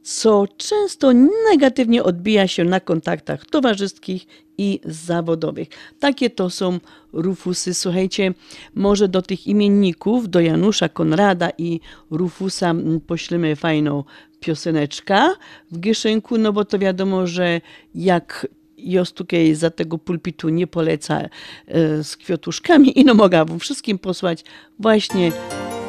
co 0.05 0.44
często 0.57 1.12
negatywnie 1.50 2.02
odbija 2.02 2.48
się 2.48 2.64
na 2.64 2.80
kontaktach 2.80 3.46
towarzyskich 3.46 4.26
i 4.59 4.80
zawodowych. 4.84 5.68
Takie 6.00 6.30
to 6.30 6.50
są 6.50 6.80
Rufusy. 7.12 7.74
Słuchajcie, 7.74 8.34
może 8.74 9.09
do 9.09 9.22
tych 9.22 9.46
imienników, 9.46 10.30
do 10.30 10.40
Janusza, 10.40 10.88
Konrada 10.88 11.50
i 11.59 11.80
Rufusa 12.11 12.74
poślemy 13.07 13.57
fajną 13.57 14.05
pioseneczka 14.40 15.36
w 15.70 15.80
Gieszynku, 15.80 16.38
no 16.38 16.52
bo 16.52 16.64
to 16.64 16.78
wiadomo, 16.78 17.26
że 17.26 17.61
jak 17.94 18.46
Jostukej 18.78 19.55
za 19.55 19.70
tego 19.70 19.98
pulpitu 19.98 20.48
nie 20.48 20.66
poleca 20.66 21.20
e, 21.20 21.28
z 22.05 22.16
kwiatuszkami 22.16 23.00
i 23.00 23.05
no 23.05 23.14
mogę 23.14 23.44
wam 23.44 23.59
wszystkim 23.59 23.98
posłać 23.98 24.44
właśnie 24.78 25.32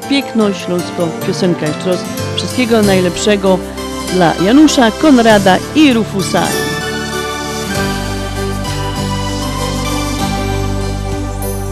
piękną 0.09 0.53
śląską 0.53 1.09
piosenkę. 1.27 1.67
Jeszcze 1.67 1.89
raz 1.89 2.03
wszystkiego 2.35 2.81
najlepszego 2.81 3.59
dla 4.13 4.33
Janusza, 4.45 4.91
Konrada 4.91 5.57
i 5.75 5.93
Rufusa. 5.93 6.43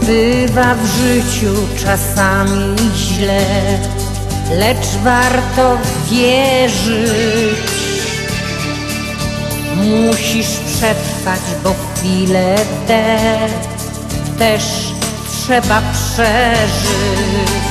Bywa 0.02 0.74
w 0.74 0.86
życiu 0.86 1.54
czasami 1.84 2.76
źle, 2.96 3.44
lecz 4.50 4.86
warto 5.04 5.78
wierzyć. 6.10 7.74
Musisz 9.76 10.46
przetrwać, 10.46 11.40
bo 11.64 11.74
chwilę 11.94 12.56
te 12.86 13.18
też 14.38 14.62
trzeba 15.30 15.82
przeżyć. 15.92 17.63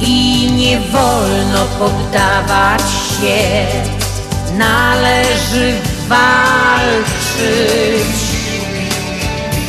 I 0.00 0.52
nie 0.52 0.80
wolno 0.80 1.64
poddawać 1.78 2.82
się, 3.20 3.66
należy 4.58 5.74
walczyć. 6.08 7.46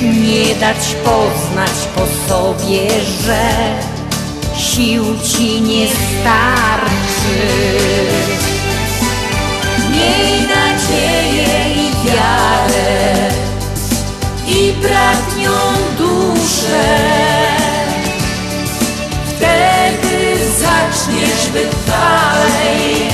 Nie 0.02 0.56
dać 0.56 0.96
poznać 1.06 1.88
po 1.96 2.02
sobie, 2.28 2.90
że 3.26 3.44
sił 4.58 5.04
ci 5.24 5.62
nie 5.62 5.88
starczy. 5.88 7.40
Miej 9.92 10.42
nadzieję 10.42 11.76
i 11.76 12.08
wiarę 12.08 13.30
i 14.48 14.74
bratnią 14.82 15.52
duszę. 15.98 17.27
Zaczniesz 21.08 21.49
wytrwalej 21.49 23.12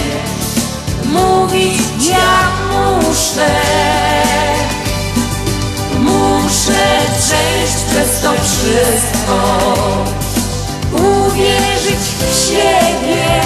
mówić 1.05 2.07
ja 2.09 2.51
muszę. 2.71 3.49
Muszę 5.99 6.85
przejść 7.19 7.83
przez 7.89 8.21
to 8.21 8.31
wszystko 8.33 9.73
uwierzyć 10.91 11.99
w 12.19 12.49
siebie. 12.49 13.41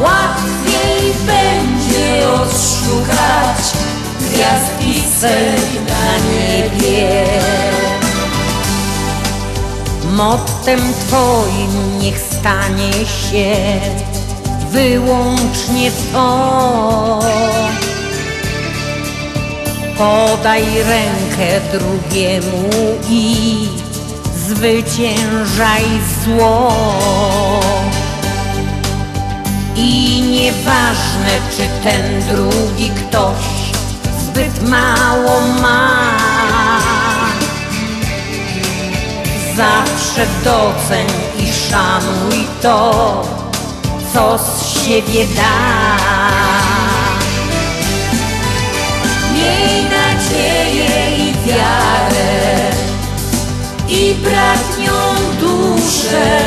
Łatwiej 0.00 1.12
będzie 1.26 2.30
odszukać 2.30 3.72
gwiazd 4.20 4.78
pisek 4.78 5.88
na 5.88 6.18
niebie. 6.32 7.26
Mottem 10.62 10.94
Twoim 10.94 11.98
niech 11.98 12.18
stanie 12.18 12.92
się 12.92 13.56
wyłącznie 14.70 15.90
to. 16.12 17.20
Podaj 19.98 20.62
rękę 20.62 21.60
drugiemu 21.72 22.68
i 23.10 23.68
zwyciężaj 24.46 25.84
zło. 26.24 26.72
I 29.76 30.22
nieważne, 30.22 31.32
czy 31.56 31.62
ten 31.84 32.36
drugi 32.36 32.90
ktoś 32.90 33.44
zbyt 34.26 34.68
mało 34.68 35.40
ma. 35.62 36.31
Zawsze 39.56 40.26
doceń 40.44 41.06
i 41.38 41.52
szanuj 41.52 42.46
to, 42.62 43.22
co 44.12 44.38
z 44.38 44.84
siebie 44.84 45.26
da. 45.36 45.96
Miej 49.34 49.84
nadzieję 49.84 51.16
i 51.16 51.48
wiarę 51.48 52.70
i 53.88 54.14
bratnią 54.14 54.92
duszę. 55.40 56.40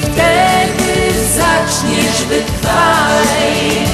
Wtedy 0.00 1.12
zaczniesz 1.36 2.22
wytrwalej 2.28 3.86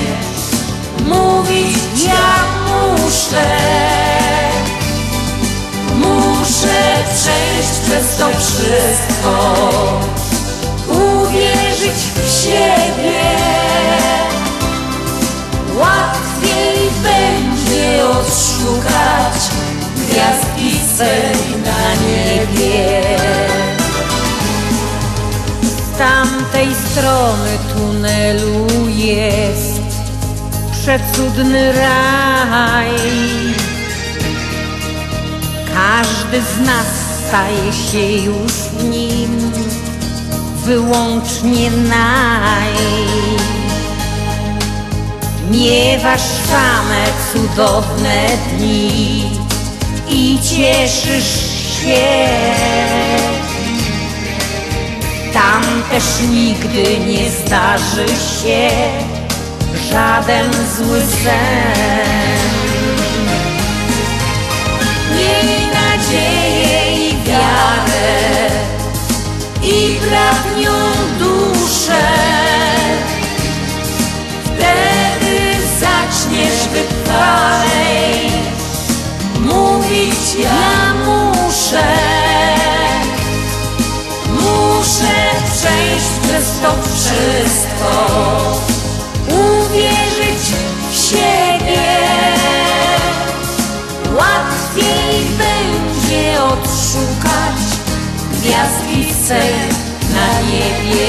mówić 1.06 2.04
ja 2.06 2.44
muszę. 2.66 4.41
Przejść 7.06 7.80
przez 7.86 8.16
to 8.16 8.28
wszystko, 8.38 9.54
uwierzyć 10.88 11.98
w 12.14 12.42
siebie. 12.42 13.22
Łatwiej 15.76 16.90
będzie 17.02 18.08
odszukać 18.08 19.42
gwiazd 19.96 20.46
pisek 20.56 21.38
na 21.64 21.94
niebie. 21.94 23.02
Z 25.62 25.98
tamtej 25.98 26.68
strony 26.74 27.58
tunelu 27.74 28.88
jest 28.88 29.80
przecudny 30.72 31.72
raj. 31.72 32.90
Każdy 35.74 36.42
z 36.42 36.66
nas 36.66 36.86
staje 37.28 37.72
się 37.72 38.24
już 38.24 38.52
nim 38.90 39.52
wyłącznie 40.64 41.70
naj. 41.70 42.74
Miewasz 45.50 46.20
same 46.20 47.04
cudowne 47.32 48.28
dni 48.48 49.30
i 50.08 50.38
cieszysz 50.38 51.52
się. 51.82 52.28
Tam 55.32 55.62
też 55.90 56.04
nigdy 56.30 56.98
nie 56.98 57.30
zdarzy 57.30 58.06
się 58.08 58.70
żaden 59.90 60.50
zły 60.76 61.00
sen. 61.24 62.21
i 70.02 70.08
pragnią 70.08 70.72
duszę. 71.18 72.02
Wtedy 74.44 75.56
zaczniesz 75.80 76.68
wytrwalej 76.68 78.30
mówić 79.40 80.34
ja 80.38 80.94
muszę. 80.94 81.84
Muszę 84.32 85.14
przejść 85.52 86.06
przez 86.22 86.60
to 86.62 86.74
wszystko, 86.94 88.16
uwierzyć 89.28 90.52
w 90.90 90.94
siebie. 90.94 91.82
Łatwiej 94.16 95.24
będzie 95.38 96.42
odszukać 96.42 97.82
gwiazdki 98.32 99.14
swej 99.24 99.71
na 100.12 100.40
niebie. 100.40 101.08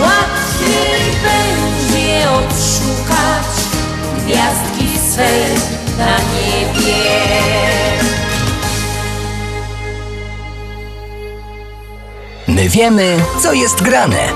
Łatwiej 0.00 1.12
będzie 1.22 2.30
odszukać 2.30 3.46
gwiazdki 4.16 4.98
swej 5.12 5.44
na 5.98 6.16
niebie. 6.18 7.28
My 12.48 12.68
wiemy, 12.68 13.16
co 13.42 13.52
jest 13.52 13.82
grane. 13.82 14.28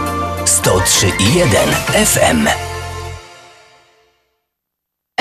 103,1 0.45 2.07
FM. 2.07 2.72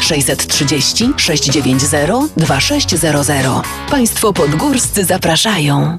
630 0.00 1.12
690 1.16 2.32
2600. 2.36 3.46
Państwo 3.90 4.32
podgórscy 4.32 5.04
zapraszają. 5.04 5.98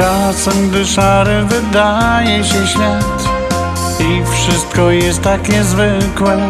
Czasem, 0.00 0.68
gdy 0.68 0.86
szary 0.86 1.44
wydaje 1.44 2.44
się 2.44 2.66
świat 2.66 3.28
i 4.00 4.22
wszystko 4.32 4.90
jest 4.90 5.22
tak 5.22 5.48
niezwykłe, 5.48 6.48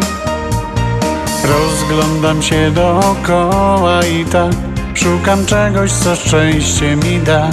rozglądam 1.43 2.41
się 2.41 2.71
dookoła 2.71 4.05
i 4.05 4.25
tak 4.25 4.51
szukam 4.93 5.45
czegoś, 5.45 5.91
co 5.91 6.15
szczęście 6.15 6.95
mi 6.95 7.19
da. 7.19 7.49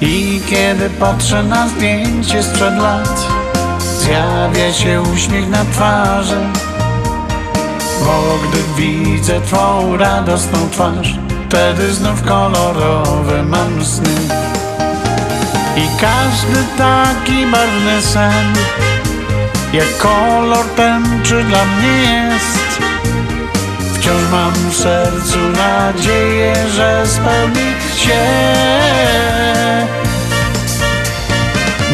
I 0.00 0.40
kiedy 0.50 0.90
patrzę 0.90 1.42
na 1.42 1.68
zdjęcie 1.68 2.42
sprzed 2.42 2.78
lat, 2.78 3.26
zjawia 4.00 4.72
się 4.72 5.02
uśmiech 5.14 5.48
na 5.48 5.64
twarzy, 5.64 6.40
bo 8.00 8.38
gdy 8.48 8.82
widzę 8.82 9.40
Twą 9.40 9.96
radosną 9.96 10.70
twarz, 10.70 11.18
wtedy 11.48 11.92
znów 11.92 12.22
kolorowe 12.22 13.42
mam 13.42 13.84
sny. 13.84 14.14
I 15.76 16.00
każdy 16.00 16.64
taki 16.78 17.46
barwny 17.46 18.02
sen, 18.02 18.52
jak 19.72 19.98
kolor 19.98 20.66
tęczy 20.76 21.44
dla 21.44 21.64
mnie 21.64 22.02
jest. 22.02 22.78
Wciąż 23.94 24.22
mam 24.32 24.52
w 24.70 24.76
sercu 24.76 25.38
nadzieję, 25.38 26.54
że 26.74 27.06
spełni 27.06 27.72
się. 27.96 28.24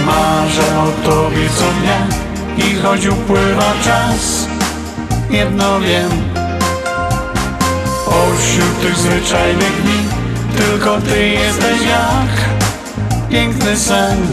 Marzę 0.07 0.79
o 0.79 1.09
Tobie 1.09 1.49
co 1.57 1.65
dnia 1.65 2.07
i 2.67 2.75
choć 2.75 3.07
upływa 3.07 3.73
czas, 3.85 4.47
jedno 5.31 5.81
wiem, 5.81 6.30
Pośród 8.11 8.81
tych 8.81 8.97
zwyczajnych 8.97 9.83
dni 9.83 10.09
Tylko 10.57 11.01
Ty 11.01 11.29
jesteś 11.29 11.81
jak 11.81 12.51
piękny 13.31 13.77
sen. 13.77 14.27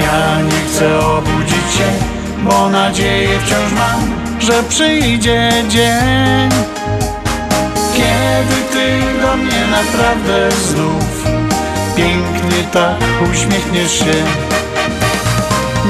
Ja 0.00 0.42
nie 0.42 0.60
chcę 0.68 1.06
obudzić 1.06 1.74
się 1.78 1.90
Bo 2.44 2.70
nadzieję 2.70 3.28
wciąż 3.38 3.72
mam 3.72 4.00
Że 4.40 4.62
przyjdzie 4.68 5.50
dzień 5.68 6.50
Kiedy 7.94 8.62
Ty 8.72 9.20
do 9.22 9.36
mnie 9.36 9.66
naprawdę 9.70 10.50
znów 10.50 11.24
Pięknie 11.96 12.64
tak 12.72 12.96
uśmiechniesz 13.32 13.98
się. 13.98 14.24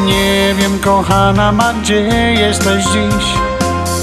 Nie 0.05 0.55
wiem 0.59 0.79
kochana 0.79 1.53
ma 1.53 1.75
gdzie 1.75 2.01
jesteś 2.33 2.85
dziś 2.85 3.50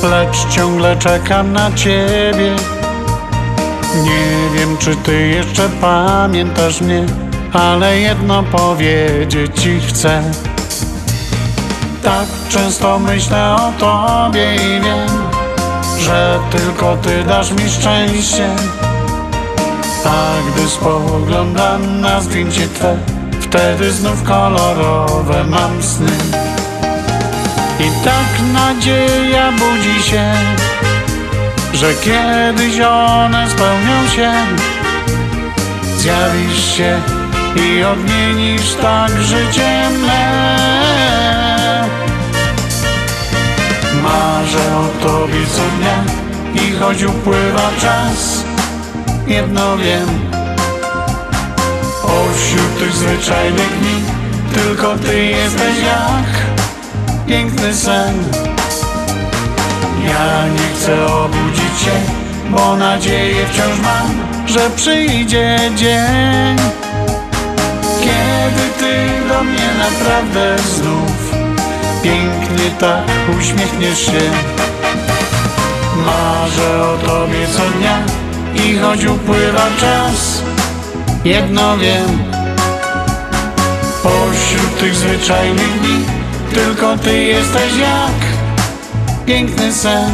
lecz 0.04 0.48
ciągle 0.50 0.98
czekam 0.98 1.54
na 1.54 1.72
ciebie. 1.72 2.56
Nie 4.04 4.60
wiem, 4.60 4.78
czy 4.78 4.96
ty 4.96 5.28
jeszcze 5.28 5.70
pamiętasz 5.82 6.82
mnie, 6.82 7.06
ale 7.54 8.00
jedno 8.00 8.44
powiedzieć 8.44 9.62
ci 9.62 9.80
chcę. 9.80 10.24
Tak 12.04 12.26
często 12.50 13.00
myślę 13.00 13.56
o 13.56 13.72
tobie 13.80 14.56
i 14.56 14.82
wiem, 14.82 15.08
że 16.00 16.40
tylko 16.52 16.98
ty 16.98 17.24
dasz 17.24 17.52
mi 17.52 17.70
szczęście. 17.70 18.50
A 20.06 20.52
gdy 20.52 20.70
spoglądam 20.70 22.02
na 22.02 22.22
zdjęcie 22.22 22.68
twe, 22.68 22.98
wtedy 23.42 23.92
znów 23.92 24.24
kolorowe 24.24 25.44
mam 25.44 25.84
sny. 25.84 26.57
I 27.80 28.04
tak 28.04 28.54
nadzieja 28.54 29.52
budzi 29.52 30.04
się 30.04 30.34
że 31.78 31.94
kiedyś 31.94 32.80
one 32.80 33.50
spełnią 33.50 34.08
się. 34.16 34.32
Zjawisz 35.98 36.76
się 36.78 37.02
i 37.56 37.84
odmienisz 37.84 38.74
tak 38.82 39.12
życie 39.22 39.90
me. 40.08 40.48
Marzę 44.04 44.78
o 44.78 45.08
tobie 45.08 45.46
co 45.56 45.62
dnia 45.78 46.04
i 46.64 46.72
choć 46.72 47.04
upływa 47.04 47.70
czas, 47.82 48.44
jedno 49.28 49.78
wiem. 49.78 50.08
Pośród 52.02 52.80
tych 52.80 52.94
zwyczajnych 52.94 53.80
dni 53.80 54.04
tylko 54.54 54.98
ty 54.98 55.26
jesteś 55.26 55.76
jak 55.84 56.47
piękny 57.28 57.74
sen. 57.74 58.24
Ja 60.06 60.48
nie 60.48 60.76
chcę 60.76 61.06
obudzić 61.06 61.80
się, 61.80 61.92
bo 62.50 62.76
nadzieję 62.76 63.46
wciąż 63.46 63.80
mam, 63.80 64.28
że 64.48 64.70
przyjdzie 64.76 65.60
dzień, 65.76 66.58
kiedy 68.00 68.70
ty 68.80 69.28
do 69.28 69.44
mnie 69.44 69.70
naprawdę 69.80 70.56
znów 70.60 71.36
pięknie 72.04 72.72
tak 72.80 73.04
uśmiechniesz 73.40 74.06
się. 74.06 74.32
Marzę 76.06 76.84
o 76.84 76.98
tobie 77.08 77.48
co 77.58 77.78
dnia 77.78 78.00
i 78.66 78.78
choć 78.78 79.06
upływa 79.06 79.68
czas, 79.80 80.42
jedno 81.26 81.78
wiem. 81.78 82.24
Pośród 84.04 84.80
tych 84.80 84.96
zwyczajnych 84.96 85.82
dni 85.82 86.17
tylko 86.58 86.98
ty 86.98 87.24
jesteś 87.24 87.78
jak 87.80 88.16
piękny 89.26 89.74
sen. 89.74 90.12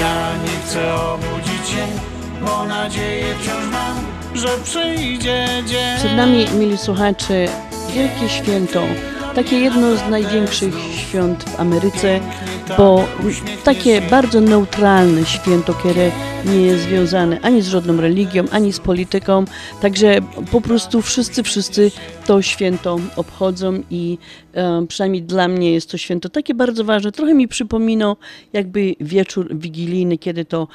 Ja 0.00 0.32
nie 0.44 0.60
chcę 0.64 0.94
obudzić 0.94 1.68
się, 1.68 1.86
bo 2.44 2.64
nadzieję 2.64 3.24
wciąż 3.40 3.72
mam, 3.72 3.96
że 4.34 4.48
przyjdzie 4.64 5.46
dzień. 5.66 5.98
Przed 5.98 6.16
nami, 6.16 6.46
mili 6.58 6.78
słuchacze, 6.78 7.48
wielkie 7.94 8.28
święto. 8.28 8.82
Takie 9.34 9.58
jedno 9.58 9.96
z 9.96 10.08
największych 10.10 10.74
świąt 10.96 11.44
w 11.44 11.60
Ameryce, 11.60 12.20
bo 12.78 13.04
takie 13.64 14.00
bardzo 14.00 14.40
neutralne 14.40 15.26
święto, 15.26 15.74
które 15.74 16.10
nie 16.46 16.60
jest 16.60 16.82
związane 16.84 17.40
ani 17.40 17.62
z 17.62 17.68
żadną 17.68 18.00
religią, 18.00 18.44
ani 18.50 18.72
z 18.72 18.80
polityką. 18.80 19.44
Także 19.82 20.18
po 20.52 20.60
prostu 20.60 21.02
wszyscy, 21.02 21.42
wszyscy 21.42 21.90
to 22.26 22.42
święto 22.42 23.00
obchodzą 23.16 23.82
i 23.90 24.18
e, 24.54 24.86
przynajmniej 24.88 25.22
dla 25.22 25.48
mnie 25.48 25.72
jest 25.72 25.90
to 25.90 25.98
święto 25.98 26.28
takie 26.28 26.54
bardzo 26.54 26.84
ważne. 26.84 27.12
Trochę 27.12 27.34
mi 27.34 27.48
przypomina 27.48 28.16
jakby 28.52 28.94
wieczór 29.00 29.56
wigilijny, 29.56 30.18
kiedy 30.18 30.44
to 30.44 30.68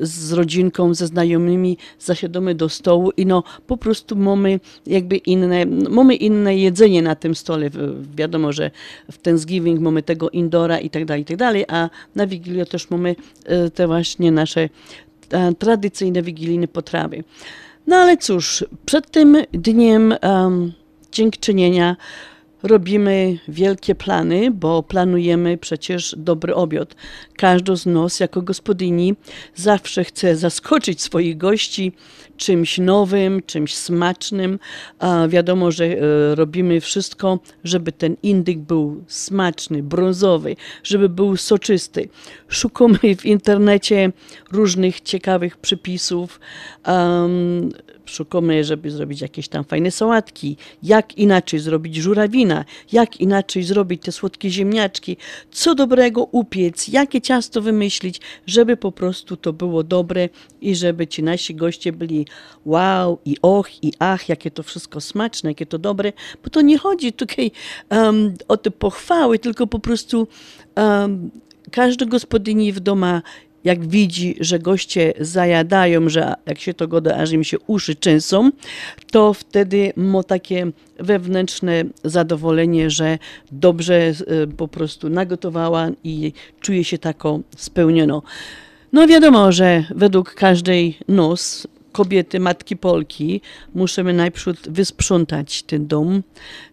z 0.00 0.32
rodzinką, 0.32 0.94
ze 0.94 1.06
znajomymi 1.06 1.78
zasiadamy 1.98 2.54
do 2.54 2.68
stołu 2.68 3.10
i 3.16 3.26
no 3.26 3.42
po 3.66 3.76
prostu 3.76 4.16
mamy 4.16 4.60
jakby 4.86 5.16
inne, 5.16 5.66
mamy 5.66 6.14
inne 6.14 6.56
jedzenie 6.56 7.02
na 7.02 7.14
tym 7.14 7.34
stole. 7.34 7.70
Wiadomo, 8.16 8.52
że 8.52 8.70
w 9.12 9.18
Thanksgiving 9.18 9.80
mamy 9.80 10.02
tego 10.02 10.30
indora 10.30 10.78
i 10.78 10.90
tak 10.90 11.04
dalej, 11.04 11.22
i 11.22 11.24
tak 11.24 11.36
dalej, 11.36 11.64
a 11.68 11.90
na 12.14 12.26
Wigilię 12.26 12.66
też 12.66 12.90
mamy 12.90 13.16
e, 13.44 13.70
te 13.70 13.86
właśnie 13.86 14.32
nasze 14.32 14.68
e, 15.30 15.54
tradycyjne 15.54 16.22
wigilijne 16.22 16.68
potrawy. 16.68 17.24
No 17.86 17.96
ale 17.96 18.16
cóż, 18.16 18.64
przed 18.86 19.10
tym 19.10 19.36
dniem 19.52 20.14
um, 20.22 20.72
dziękczynienia 21.12 21.96
robimy 22.62 23.38
wielkie 23.48 23.94
plany, 23.94 24.50
bo 24.50 24.82
planujemy 24.82 25.58
przecież 25.58 26.14
dobry 26.18 26.54
obiad. 26.54 26.94
Każdy 27.36 27.76
z 27.76 27.86
nas 27.86 28.20
jako 28.20 28.42
gospodyni 28.42 29.14
zawsze 29.54 30.04
chce 30.04 30.36
zaskoczyć 30.36 31.02
swoich 31.02 31.36
gości 31.36 31.92
czymś 32.36 32.78
nowym, 32.78 33.42
czymś 33.46 33.74
smacznym. 33.74 34.58
A 34.98 35.28
wiadomo, 35.28 35.70
że 35.70 35.84
e, 35.84 35.98
robimy 36.34 36.80
wszystko, 36.80 37.38
żeby 37.64 37.92
ten 37.92 38.16
indyk 38.22 38.58
był 38.58 39.04
smaczny, 39.06 39.82
brązowy, 39.82 40.56
żeby 40.82 41.08
był 41.08 41.36
soczysty. 41.36 42.08
Szukamy 42.48 42.98
w 43.18 43.26
internecie 43.26 44.12
różnych 44.52 45.00
ciekawych 45.00 45.56
przepisów. 45.56 46.40
Um, 46.86 47.70
szukamy, 48.08 48.64
żeby 48.64 48.90
zrobić 48.90 49.20
jakieś 49.20 49.48
tam 49.48 49.64
fajne 49.64 49.90
sałatki, 49.90 50.56
jak 50.82 51.18
inaczej 51.18 51.60
zrobić 51.60 51.96
żurawina, 51.96 52.64
jak 52.92 53.20
inaczej 53.20 53.62
zrobić 53.62 54.02
te 54.02 54.12
słodkie 54.12 54.50
ziemniaczki, 54.50 55.16
co 55.50 55.74
dobrego 55.74 56.24
upiec, 56.24 56.88
jakie 56.88 57.20
ciasto 57.20 57.62
wymyślić, 57.62 58.20
żeby 58.46 58.76
po 58.76 58.92
prostu 58.92 59.36
to 59.36 59.52
było 59.52 59.82
dobre 59.82 60.28
i 60.60 60.74
żeby 60.74 61.06
ci 61.06 61.22
nasi 61.22 61.54
goście 61.54 61.92
byli 61.92 62.26
wow 62.64 63.18
i 63.24 63.36
och 63.42 63.84
i 63.84 63.92
ach, 63.98 64.28
jakie 64.28 64.50
to 64.50 64.62
wszystko 64.62 65.00
smaczne, 65.00 65.50
jakie 65.50 65.66
to 65.66 65.78
dobre, 65.78 66.12
bo 66.44 66.50
to 66.50 66.60
nie 66.60 66.78
chodzi 66.78 67.12
tutaj 67.12 67.50
um, 67.90 68.34
o 68.48 68.56
te 68.56 68.70
pochwały, 68.70 69.38
tylko 69.38 69.66
po 69.66 69.78
prostu 69.78 70.28
um, 70.76 71.30
każdy 71.70 72.06
gospodyni 72.06 72.72
w 72.72 72.80
domu 72.80 73.20
jak 73.64 73.86
widzi, 73.86 74.36
że 74.40 74.58
goście 74.58 75.12
zajadają, 75.20 76.08
że 76.08 76.34
jak 76.46 76.58
się 76.58 76.74
to 76.74 76.88
goda, 76.88 77.16
aż 77.16 77.32
im 77.32 77.44
się 77.44 77.58
uszy 77.58 77.94
częsą, 77.94 78.50
to 79.10 79.34
wtedy 79.34 79.92
ma 79.96 80.22
takie 80.22 80.66
wewnętrzne 80.98 81.84
zadowolenie, 82.04 82.90
że 82.90 83.18
dobrze 83.52 83.94
e, 83.94 84.14
po 84.56 84.68
prostu 84.68 85.08
nagotowała 85.08 85.88
i 86.04 86.32
czuje 86.60 86.84
się 86.84 86.98
taką 86.98 87.42
spełnioną. 87.56 88.22
No 88.92 89.06
wiadomo, 89.06 89.52
że 89.52 89.84
według 89.94 90.34
każdej 90.34 90.98
nos 91.08 91.66
kobiety, 91.92 92.40
matki 92.40 92.76
Polki, 92.76 93.40
musimy 93.74 94.12
najpierw 94.12 94.46
wysprzątać 94.68 95.62
ten 95.62 95.86
dom, 95.86 96.22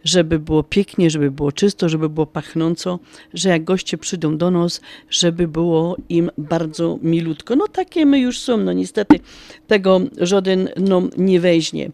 żeby 0.03 0.39
było 0.39 0.63
pięknie, 0.63 1.09
żeby 1.09 1.31
było 1.31 1.51
czysto, 1.51 1.89
żeby 1.89 2.09
było 2.09 2.25
pachnąco, 2.25 2.99
że 3.33 3.49
jak 3.49 3.63
goście 3.63 3.97
przyjdą 3.97 4.37
do 4.37 4.51
nas, 4.51 4.81
żeby 5.09 5.47
było 5.47 5.97
im 6.09 6.31
bardzo 6.37 6.99
milutko. 7.01 7.55
No 7.55 7.67
takie 7.67 8.05
my 8.05 8.19
już 8.19 8.39
są, 8.39 8.57
no 8.57 8.73
niestety 8.73 9.19
tego 9.67 10.01
żaden 10.17 10.69
no, 10.77 11.01
nie 11.17 11.39
weźmie. 11.39 11.89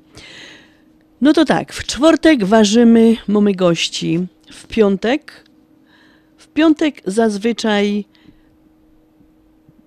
No 1.22 1.34
to 1.34 1.46
tak, 1.46 1.74
w 1.74 1.86
czwartek 1.86 2.44
ważymy 2.46 3.16
mamy 3.28 3.56
gości, 3.56 4.28
w 4.52 4.68
piątek, 4.68 5.50
w 6.38 6.48
piątek 6.48 7.02
zazwyczaj 7.06 8.06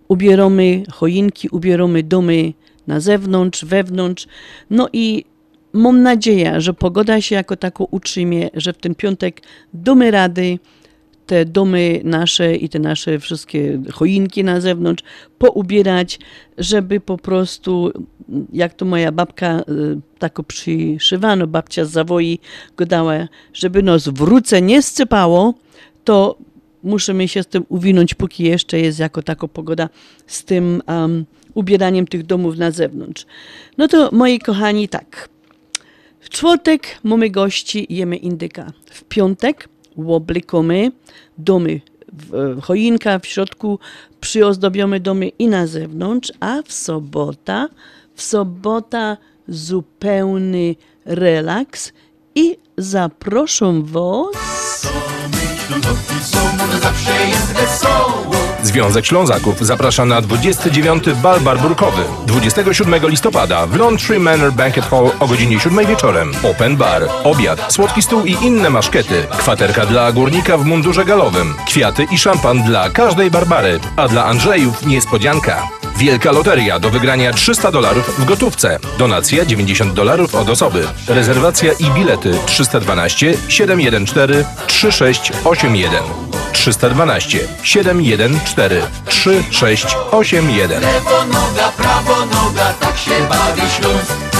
ubieramy 0.08 0.82
choinki, 0.92 1.48
ubieramy 1.48 2.02
domy 2.02 2.52
na 2.86 3.00
zewnątrz, 3.00 3.64
wewnątrz. 3.64 4.26
No 4.70 4.88
i 4.92 5.24
mam 5.72 6.02
nadzieję, 6.02 6.60
że 6.60 6.74
pogoda 6.74 7.20
się 7.20 7.34
jako 7.34 7.56
tako 7.56 7.84
utrzymie, 7.90 8.50
że 8.54 8.72
w 8.72 8.78
ten 8.78 8.94
piątek 8.94 9.42
domy 9.74 10.10
rady 10.10 10.58
te 11.26 11.44
domy 11.44 12.00
nasze 12.04 12.56
i 12.56 12.68
te 12.68 12.78
nasze 12.78 13.18
wszystkie 13.18 13.80
choinki 13.92 14.44
na 14.44 14.60
zewnątrz 14.60 15.04
poubierać, 15.38 16.18
żeby 16.58 17.00
po 17.00 17.18
prostu, 17.18 17.92
jak 18.52 18.74
to 18.74 18.84
moja 18.84 19.12
babka 19.12 19.60
y, 19.60 19.64
tako 20.18 20.42
przyszywano, 20.42 21.46
babcia 21.46 21.84
z 21.84 21.90
zawoi 21.90 22.38
go 22.76 22.86
dała, 22.86 23.14
żeby 23.52 23.82
nos 23.82 24.08
wrócę 24.08 24.62
nie 24.62 24.82
scypało, 24.82 25.54
to 26.04 26.38
musimy 26.82 27.28
się 27.28 27.42
z 27.42 27.46
tym 27.46 27.64
uwinąć, 27.68 28.14
póki 28.14 28.44
jeszcze 28.44 28.80
jest 28.80 28.98
jako 28.98 29.22
tako 29.22 29.48
pogoda 29.48 29.88
z 30.26 30.44
tym 30.44 30.82
um, 30.86 31.24
ubieraniem 31.54 32.06
tych 32.06 32.26
domów 32.26 32.58
na 32.58 32.70
zewnątrz. 32.70 33.26
No 33.78 33.88
to 33.88 34.08
moi 34.12 34.38
kochani, 34.38 34.88
tak. 34.88 35.28
W 36.20 36.28
czwartek 36.28 36.98
mamy 37.02 37.30
gości, 37.30 37.86
jemy 37.90 38.16
indyka. 38.16 38.72
W 38.90 39.04
piątek 39.04 39.68
łoblikamy 39.96 40.92
domy, 41.38 41.80
w, 42.12 42.60
choinka 42.62 43.18
w 43.18 43.26
środku, 43.26 43.78
przyozdobiamy 44.20 45.00
domy 45.00 45.28
i 45.28 45.46
na 45.46 45.66
zewnątrz, 45.66 46.32
a 46.40 46.62
w 46.62 46.72
sobota, 46.72 47.68
w 48.14 48.22
sobota 48.22 49.16
zupełny 49.48 50.74
relaks 51.04 51.92
i 52.34 52.56
zaproszę 52.78 53.82
Was 53.84 54.84
zawsze 56.84 57.26
jest 57.26 57.52
wesoło. 57.52 58.33
Związek 58.64 59.06
Ślązaków 59.06 59.60
zaprasza 59.60 60.04
na 60.04 60.20
29. 60.20 61.04
bal 61.22 61.40
barburkowy 61.40 62.02
27 62.26 63.08
listopada 63.08 63.66
w 63.66 63.76
Lawn 63.76 63.96
Manor 64.20 64.52
Banquet 64.52 64.84
Hall 64.84 65.10
o 65.20 65.26
godzinie 65.26 65.60
7 65.60 65.86
wieczorem. 65.86 66.32
Open 66.42 66.76
bar, 66.76 67.02
obiad, 67.24 67.72
słodki 67.72 68.02
stół 68.02 68.24
i 68.24 68.32
inne 68.32 68.70
maszkety. 68.70 69.26
Kwaterka 69.30 69.86
dla 69.86 70.12
górnika 70.12 70.58
w 70.58 70.64
mundurze 70.64 71.04
galowym. 71.04 71.54
Kwiaty 71.66 72.06
i 72.10 72.18
szampan 72.18 72.62
dla 72.62 72.90
każdej 72.90 73.30
Barbary. 73.30 73.80
A 73.96 74.08
dla 74.08 74.24
Andrzejów 74.24 74.86
niespodzianka. 74.86 75.68
Wielka 75.96 76.32
loteria 76.32 76.78
do 76.78 76.90
wygrania 76.90 77.32
300 77.32 77.70
dolarów 77.70 78.20
w 78.20 78.24
gotówce. 78.24 78.78
Donacja 78.98 79.44
90 79.44 79.92
dolarów 79.92 80.34
od 80.34 80.48
osoby. 80.48 80.86
Rezerwacja 81.08 81.72
i 81.72 81.90
bilety 81.90 82.38
312 82.46 83.34
714 83.48 84.44
3681. 84.66 86.02
312 86.64 87.48
714 87.62 88.88
3681. 89.08 90.80
Lewo 90.80 91.24
noga, 91.24 91.72
prawo 91.76 92.26
noga, 92.26 92.72
tak 92.80 92.98
się 92.98 93.10
bawi 93.28 93.70
Śląsk. 93.70 94.33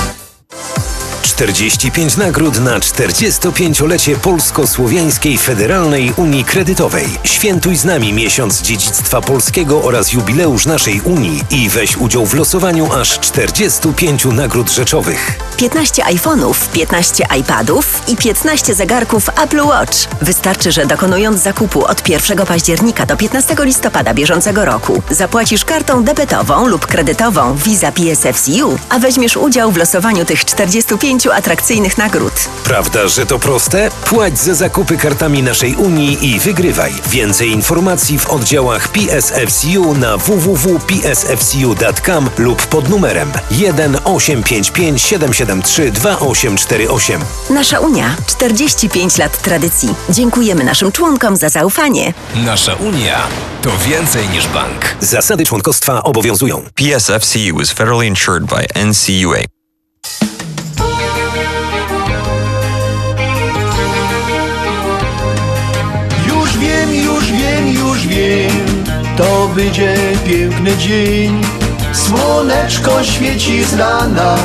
45 1.35 2.17
nagród 2.17 2.61
na 2.61 2.79
45-lecie 2.79 4.17
Polsko-Słowiańskiej 4.17 5.39
Federalnej 5.39 6.13
Unii 6.17 6.45
Kredytowej. 6.45 7.07
Świętuj 7.25 7.77
z 7.77 7.85
nami 7.85 8.13
miesiąc 8.13 8.63
dziedzictwa 8.63 9.21
polskiego 9.21 9.83
oraz 9.83 10.13
jubileusz 10.13 10.67
naszej 10.67 11.01
Unii 11.01 11.45
i 11.51 11.69
weź 11.69 11.97
udział 11.97 12.27
w 12.27 12.35
losowaniu 12.35 12.93
aż 12.93 13.21
45 13.21 14.25
nagród 14.25 14.71
rzeczowych. 14.71 15.39
15 15.57 16.03
iPhone'ów, 16.03 16.55
15 16.73 17.27
iPadów 17.41 18.03
i 18.09 18.17
15 18.17 18.75
zegarków 18.75 19.29
Apple 19.29 19.61
Watch. 19.61 19.99
Wystarczy, 20.23 20.73
że 20.73 20.87
dokonując 20.87 21.43
zakupu 21.43 21.85
od 21.85 22.09
1 22.09 22.47
października 22.47 23.07
do 23.07 23.17
15 23.17 23.57
listopada 23.59 24.15
bieżącego 24.15 24.65
roku 24.65 25.03
zapłacisz 25.11 25.65
kartą 25.65 26.05
debetową 26.05 26.67
lub 26.67 26.87
kredytową 26.87 27.57
Visa 27.57 27.93
PSFCU, 27.93 28.79
a 28.89 28.99
weźmiesz 28.99 29.37
udział 29.37 29.73
w 29.73 29.77
losowaniu 29.77 30.25
tych 30.25 30.45
45 30.45 31.24
atrakcyjnych 31.33 31.99
nagród. 31.99 32.33
Prawda, 32.65 33.09
że 33.09 33.27
to 33.27 33.39
proste? 33.39 33.91
Płać 34.05 34.39
za 34.39 34.55
zakupy 34.55 34.97
kartami 34.97 35.43
naszej 35.43 35.75
Unii 35.75 36.31
i 36.35 36.41
wygrywaj. 36.41 36.93
Więcej 37.07 37.51
informacji 37.51 38.19
w 38.19 38.31
oddziałach 38.31 38.89
PSFCU 38.89 39.95
na 39.95 40.17
www.psfcu.com 41.15 42.31
lub 42.39 42.67
pod 42.67 42.89
numerem 42.89 43.33
1 43.51 43.97
855 44.05 45.03
773 45.03 45.93
2848. 45.93 47.21
Nasza 47.51 47.81
Unia 47.81 48.17
45 48.27 49.19
lat 49.19 49.43
tradycji. 49.43 49.95
Dziękujemy 50.11 50.65
naszym 50.65 50.93
członkom 50.93 51.37
za 51.37 51.49
zaufanie. 51.49 52.13
Nasza 52.35 52.75
Unia 52.75 53.19
to 53.63 53.71
więcej 53.89 54.29
niż 54.29 54.47
bank. 54.49 54.97
Zasady 55.01 55.45
członkostwa 55.47 56.03
obowiązują. 56.03 56.63
PSFCU 56.75 57.61
is 57.63 57.71
federally 57.71 58.07
insured 58.07 58.45
by 58.45 58.67
NCUA. 58.87 59.54
To 69.55 69.61
będzie 69.61 69.97
piękny 70.27 70.77
dzień. 70.77 71.41
Słoneczko 71.93 73.05
świeci 73.05 73.65
z 73.65 73.75
rana, 73.75 74.37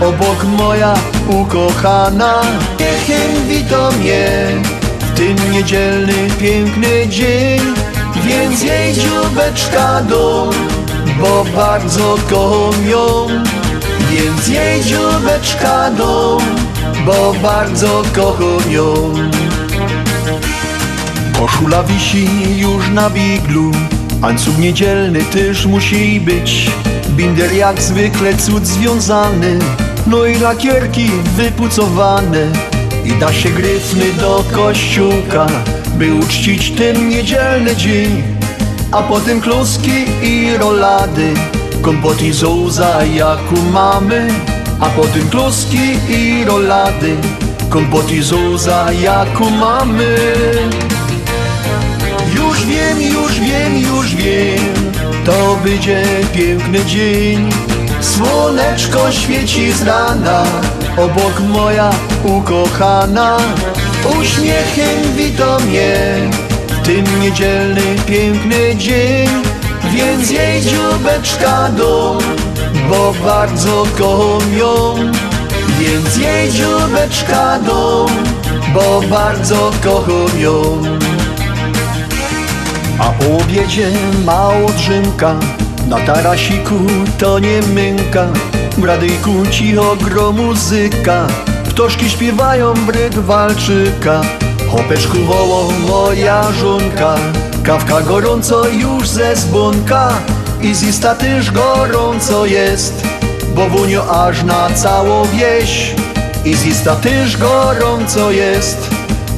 obok 0.00 0.44
moja 0.44 0.94
ukochana. 1.28 2.42
Niechem 2.80 3.48
wito 3.48 3.90
mnie 3.92 4.28
w 5.00 5.18
ten 5.18 5.52
niedzielny 5.52 6.30
piękny 6.40 7.08
dzień, 7.08 7.60
więc 8.24 8.62
jej 8.62 8.94
dziubeczka 8.94 10.00
do, 10.02 10.50
bo 11.20 11.44
bardzo 11.56 12.16
kocham 12.30 12.88
ją. 12.88 13.26
Więc 14.10 14.48
jej 14.48 14.82
dziubeczka 14.82 15.90
do, 15.90 16.38
bo 17.06 17.34
bardzo 17.42 18.02
kocham 18.14 18.72
ją. 18.72 19.14
Koszula 21.40 21.82
wisi 21.82 22.58
już 22.58 22.88
na 22.88 23.10
biglu 23.10 23.72
Ancuk 24.22 24.58
niedzielny 24.58 25.24
też 25.24 25.66
musi 25.66 26.20
być. 26.20 26.70
Binder 27.10 27.52
jak 27.52 27.82
zwykle 27.82 28.36
cud 28.36 28.66
związany. 28.66 29.58
No 30.06 30.26
i 30.26 30.38
lakierki 30.38 31.10
wypucowane. 31.36 32.46
I 33.04 33.12
da 33.12 33.32
się 33.32 33.48
gryfny 33.48 34.04
do 34.20 34.44
kościółka 34.52 35.46
By 35.94 36.14
uczcić 36.14 36.70
ten 36.70 37.08
niedzielny 37.08 37.76
dzień. 37.76 38.22
A 38.92 39.02
potem 39.02 39.40
kluski 39.40 40.04
i 40.22 40.56
rolady 40.58 41.34
Kompot 41.82 42.22
i 42.22 42.32
zołza 42.32 43.04
jak 43.04 43.52
u 43.52 43.70
mamy. 43.72 44.28
A 44.80 44.86
potem 44.86 45.28
kluski 45.30 45.98
i 46.08 46.44
rolady 46.44 47.16
Kompot 47.70 48.10
i 48.10 48.22
zołza 48.22 48.92
jak 48.92 49.40
u 49.40 49.50
mamy 49.50 50.16
wiem, 52.66 53.02
już 53.02 53.40
wiem, 53.40 53.78
już 53.78 54.14
wiem, 54.14 54.74
to 55.24 55.58
będzie 55.64 56.02
piękny 56.34 56.84
dzień. 56.84 57.50
Słoneczko 58.00 59.12
świeci 59.12 59.72
z 59.72 59.82
rana, 59.82 60.44
obok 60.96 61.40
moja 61.40 61.90
ukochana. 62.24 63.36
Uśmiechem 64.20 65.16
wito 65.16 65.58
mnie 65.58 65.96
ten 66.84 67.20
niedzielny 67.20 67.96
piękny 68.06 68.76
dzień. 68.76 69.28
Więc 69.92 70.30
jej 70.30 70.62
dziubeczka 70.62 71.68
do, 71.68 72.18
bo 72.90 73.14
bardzo 73.24 73.86
kocham 73.98 74.58
ją. 74.58 74.94
Więc 75.80 76.16
jej 76.16 76.50
dziubeczka 76.52 77.58
do, 77.58 78.06
bo 78.74 79.02
bardzo 79.10 79.70
kocham 79.84 80.40
ją. 80.40 80.82
A 82.98 83.04
po 83.04 83.36
obiedzie 83.44 83.90
mało 84.24 84.70
drzymka 84.70 85.34
Na 85.88 85.96
tarasiku 85.96 86.74
to 87.18 87.38
nie 87.38 87.62
mynka 87.62 88.26
W 88.78 88.84
radyjku 88.84 89.46
cicho 89.50 89.96
gro 89.96 90.32
muzyka. 90.32 91.26
Ptoszki 91.68 92.10
śpiewają 92.10 92.74
bryk 92.74 93.12
walczyka. 93.12 94.20
Hopeczku 94.68 95.18
woło 95.18 95.72
moja 95.88 96.52
żonka. 96.52 97.14
Kawka 97.62 98.00
gorąco 98.00 98.68
już 98.68 99.08
ze 99.08 99.36
zbunka 99.36 100.08
I 100.62 100.74
zista 100.74 101.14
też 101.14 101.50
gorąco 101.50 102.46
jest. 102.46 103.06
Bo 103.54 103.68
wunio 103.68 104.26
aż 104.26 104.42
na 104.42 104.70
całą 104.70 105.24
wieś. 105.24 105.94
I 106.44 106.56
zista 106.56 106.96
też 106.96 107.36
gorąco 107.36 108.30
jest. 108.30 108.90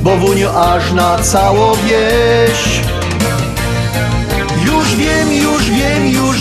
Bo 0.02 0.16
wunio 0.16 0.72
aż 0.74 0.92
na 0.92 1.18
całą 1.18 1.74
wieś 1.74 2.97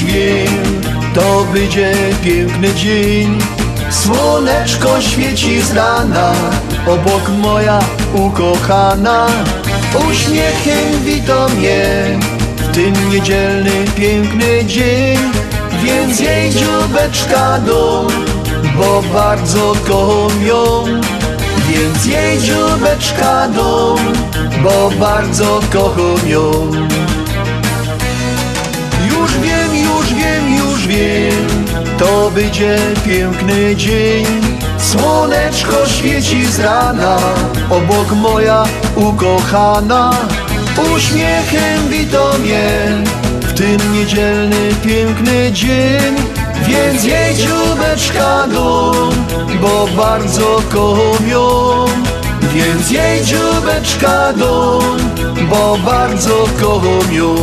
już 0.02 0.14
wiem, 0.14 0.82
to 1.14 1.45
będzie 1.54 1.93
piękny 2.24 2.74
dzień. 2.74 3.39
Słoneczko 3.89 5.02
świeci 5.02 5.62
z 5.62 5.74
rana, 5.74 6.34
obok 6.88 7.30
moja 7.30 7.80
ukochana. 8.14 9.28
Uśmiechem 10.10 11.04
wito 11.06 11.50
mnie 11.50 11.86
w 12.58 12.76
ten 12.76 13.10
niedzielny 13.10 13.86
piękny 13.95 14.66
dzień. 14.66 15.18
Więc 15.84 16.20
jej 16.20 16.52
dziubeczka 16.52 17.60
do, 17.60 18.08
bo 18.78 19.04
bardzo 19.14 19.74
kocham 19.88 20.43
ją. 20.43 20.84
Więc 21.70 22.06
jej 22.06 22.39
dziubeczka 22.39 23.48
do, 23.48 23.95
bo 24.64 24.91
bardzo 25.00 25.60
kocham 25.74 26.30
ją. 26.30 26.72
To 31.98 32.32
będzie 32.32 32.78
piękny 33.06 33.76
dzień. 33.76 34.26
Słoneczko 34.78 35.86
świeci 35.86 36.46
z 36.46 36.60
rana, 36.60 37.18
obok 37.70 38.12
moja 38.12 38.64
ukochana. 38.96 40.12
Uśmiechem 40.96 41.90
wito 41.90 42.34
mnie 42.40 42.70
w 43.42 43.54
ten 43.54 43.94
niedzielny 43.94 44.76
piękny 44.86 45.52
dzień. 45.52 46.16
Więc 46.68 47.04
jej 47.04 47.36
dziubeczka 47.36 48.48
dum, 48.48 49.26
bo 49.62 49.88
bardzo 49.98 50.62
kocham 50.74 51.30
ją. 51.30 51.86
Więc 52.54 52.92
jej 52.92 53.24
dziubeczka 53.24 54.34
dum, 54.34 54.98
bo 55.50 55.78
bardzo 55.86 56.46
kocham 56.62 57.14
ją. 57.14 57.36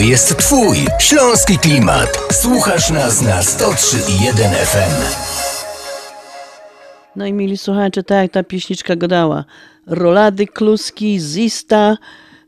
Jest 0.00 0.36
Twój 0.36 0.76
śląski 0.98 1.58
klimat. 1.58 2.18
Słuchasz 2.32 2.90
nas 2.90 3.22
na 3.22 3.40
103,1 3.40 4.54
FM. 4.54 5.16
No 7.16 7.26
i 7.26 7.32
mieli 7.32 7.56
słuchacze, 7.56 8.02
tak 8.02 8.22
jak 8.22 8.32
ta 8.32 8.42
pieśniczka 8.42 8.96
gadała. 8.96 9.44
Rolady, 9.86 10.46
kluski, 10.46 11.20
zista. 11.20 11.96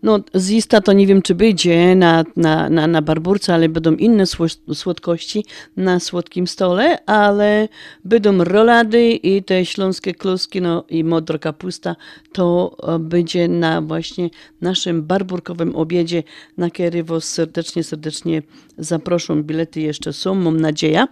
No 0.03 0.19
zista 0.37 0.81
to 0.81 0.93
nie 0.93 1.07
wiem, 1.07 1.23
czy 1.23 1.35
będzie 1.35 1.97
na, 1.97 2.25
na, 2.37 2.71
na, 2.71 2.87
na 2.87 3.03
barburce, 3.03 3.55
ale 3.55 3.69
będą 3.69 3.95
inne 3.95 4.25
sło- 4.25 4.75
słodkości 4.75 5.45
na 5.77 6.01
słodkim 6.01 6.47
stole, 6.47 7.07
ale 7.07 7.69
będą 8.05 8.45
rolady 8.45 9.11
i 9.11 9.43
te 9.43 9.67
śląskie 9.67 10.15
kluski, 10.15 10.61
no 10.61 10.85
i 10.89 11.05
modra 11.05 11.39
kapusta, 11.39 11.97
to 12.33 12.77
e, 12.83 12.99
będzie 12.99 13.49
na 13.49 13.83
właśnie 13.83 14.31
naszym 14.61 15.03
barburkowym 15.03 15.77
obiedzie, 15.77 16.23
na 16.57 16.71
który 16.71 17.05
was 17.05 17.25
serdecznie, 17.25 17.85
serdecznie 17.85 18.43
zaproszą. 18.79 19.43
Bilety 19.43 19.81
jeszcze 19.81 20.13
są, 20.13 20.35
mam 20.35 20.61
nadzieję. 20.61 21.07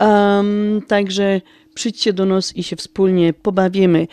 Um, 0.00 0.82
także 0.88 1.40
Przyjdźcie 1.76 2.12
do 2.12 2.26
nas 2.26 2.56
i 2.56 2.62
się 2.62 2.76
wspólnie 2.76 3.32
pobawimy. 3.32 4.06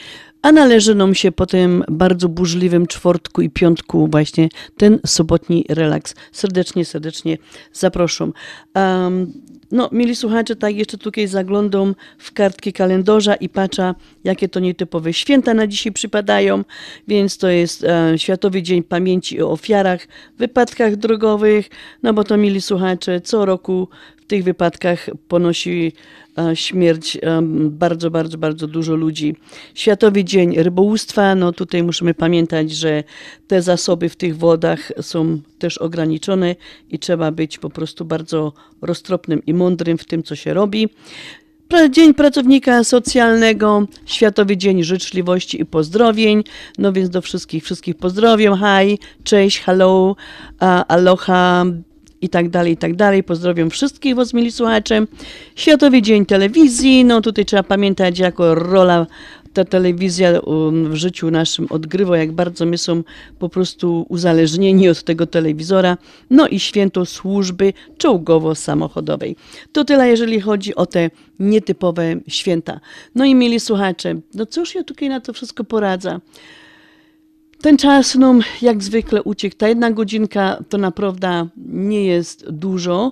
A 0.43 0.51
należy 0.51 0.95
nam 0.95 1.15
się 1.15 1.31
po 1.31 1.45
tym 1.45 1.83
bardzo 1.89 2.29
burzliwym 2.29 2.87
czwartku 2.87 3.41
i 3.41 3.49
piątku 3.49 4.07
właśnie 4.07 4.49
ten 4.77 4.99
sobotni 5.05 5.65
relaks. 5.69 6.15
Serdecznie, 6.31 6.85
serdecznie 6.85 7.37
zapraszam. 7.73 8.33
Um, 8.75 9.33
no, 9.71 9.89
mieli 9.91 10.15
słuchacze, 10.15 10.55
tak 10.55 10.75
jeszcze 10.75 10.97
tutaj 10.97 11.27
zaglądam 11.27 11.95
w 12.17 12.33
kartki 12.33 12.73
kalendarza 12.73 13.35
i 13.35 13.49
patrzę, 13.49 13.93
jakie 14.23 14.49
to 14.49 14.59
nietypowe 14.59 15.13
święta 15.13 15.53
na 15.53 15.67
dzisiaj 15.67 15.93
przypadają, 15.93 16.63
więc 17.07 17.37
to 17.37 17.49
jest 17.49 17.83
e, 17.83 18.19
Światowy 18.19 18.63
Dzień 18.63 18.83
Pamięci 18.83 19.41
o 19.41 19.51
Ofiarach 19.51 20.07
Wypadkach 20.37 20.95
Drogowych, 20.95 21.69
no 22.03 22.13
bo 22.13 22.23
to, 22.23 22.37
mieli 22.37 22.61
słuchacze, 22.61 23.21
co 23.21 23.45
roku 23.45 23.87
w 24.23 24.25
tych 24.25 24.43
wypadkach 24.43 25.09
ponosi 25.27 25.93
e, 26.37 26.55
śmierć 26.55 27.17
e, 27.21 27.41
bardzo, 27.69 28.11
bardzo, 28.11 28.37
bardzo 28.37 28.67
dużo 28.67 28.95
ludzi. 28.95 29.35
Światowy 29.75 30.23
Dzień 30.23 30.55
Rybołówstwa, 30.63 31.35
no 31.35 31.51
tutaj 31.51 31.83
musimy 31.83 32.13
pamiętać, 32.13 32.71
że 32.71 33.03
te 33.47 33.61
zasoby 33.61 34.09
w 34.09 34.15
tych 34.15 34.37
wodach 34.37 34.91
są 35.01 35.39
też 35.59 35.77
ograniczone 35.77 36.55
i 36.89 36.99
trzeba 36.99 37.31
być 37.31 37.57
po 37.57 37.69
prostu 37.69 38.05
bardzo 38.05 38.53
roztropnym 38.81 39.45
i 39.45 39.53
mądrym 39.53 39.97
w 39.97 40.05
tym, 40.05 40.23
co 40.23 40.35
się 40.35 40.53
robi. 40.53 40.89
Dzień 41.89 42.13
Pracownika 42.13 42.83
Socjalnego, 42.83 43.87
Światowy 44.05 44.57
Dzień 44.57 44.83
Życzliwości 44.83 45.61
i 45.61 45.65
Pozdrowień. 45.65 46.43
No 46.77 46.93
więc 46.93 47.09
do 47.09 47.21
wszystkich, 47.21 47.63
wszystkich 47.63 47.95
pozdrowiam. 47.95 48.57
Hi, 48.57 48.99
cześć, 49.23 49.59
hello, 49.59 50.15
aloha, 50.87 51.65
i 52.23 52.29
tak 52.29 52.49
dalej, 52.49 52.73
i 52.73 52.77
tak 52.77 52.95
dalej. 52.95 53.23
Pozdrawiam 53.23 53.69
wszystkich 53.69 54.15
was, 54.15 54.33
mili 54.33 54.51
słuchacze. 54.51 55.05
Światowy 55.55 56.01
Dzień 56.01 56.25
Telewizji, 56.25 57.05
no 57.05 57.21
tutaj 57.21 57.45
trzeba 57.45 57.63
pamiętać, 57.63 58.19
jako 58.19 58.55
rola 58.55 59.07
ta 59.53 59.65
telewizja 59.65 60.39
um, 60.39 60.91
w 60.91 60.95
życiu 60.95 61.31
naszym 61.31 61.67
odgrywa, 61.69 62.17
jak 62.17 62.31
bardzo 62.31 62.65
my 62.65 62.77
są 62.77 63.03
po 63.39 63.49
prostu 63.49 64.05
uzależnieni 64.09 64.89
od 64.89 65.03
tego 65.03 65.27
telewizora. 65.27 65.97
No 66.29 66.47
i 66.47 66.59
święto 66.59 67.05
służby 67.05 67.73
czołgowo-samochodowej. 67.97 69.35
To 69.71 69.85
tyle, 69.85 70.09
jeżeli 70.09 70.41
chodzi 70.41 70.75
o 70.75 70.85
te 70.85 71.09
nietypowe 71.39 72.15
święta. 72.27 72.79
No 73.15 73.25
i 73.25 73.35
mieli 73.35 73.59
słuchacze, 73.59 74.15
no 74.33 74.45
cóż 74.45 74.75
ja 74.75 74.83
tutaj 74.83 75.09
na 75.09 75.19
to 75.19 75.33
wszystko 75.33 75.63
poradzę? 75.63 76.19
Ten 77.63 77.77
czas 77.77 78.15
nam 78.15 78.37
no, 78.37 78.43
jak 78.61 78.83
zwykle 78.83 79.23
uciekł. 79.23 79.55
Ta 79.55 79.67
jedna 79.67 79.91
godzinka 79.91 80.63
to 80.69 80.77
naprawdę 80.77 81.47
nie 81.57 82.05
jest 82.05 82.49
dużo. 82.49 83.11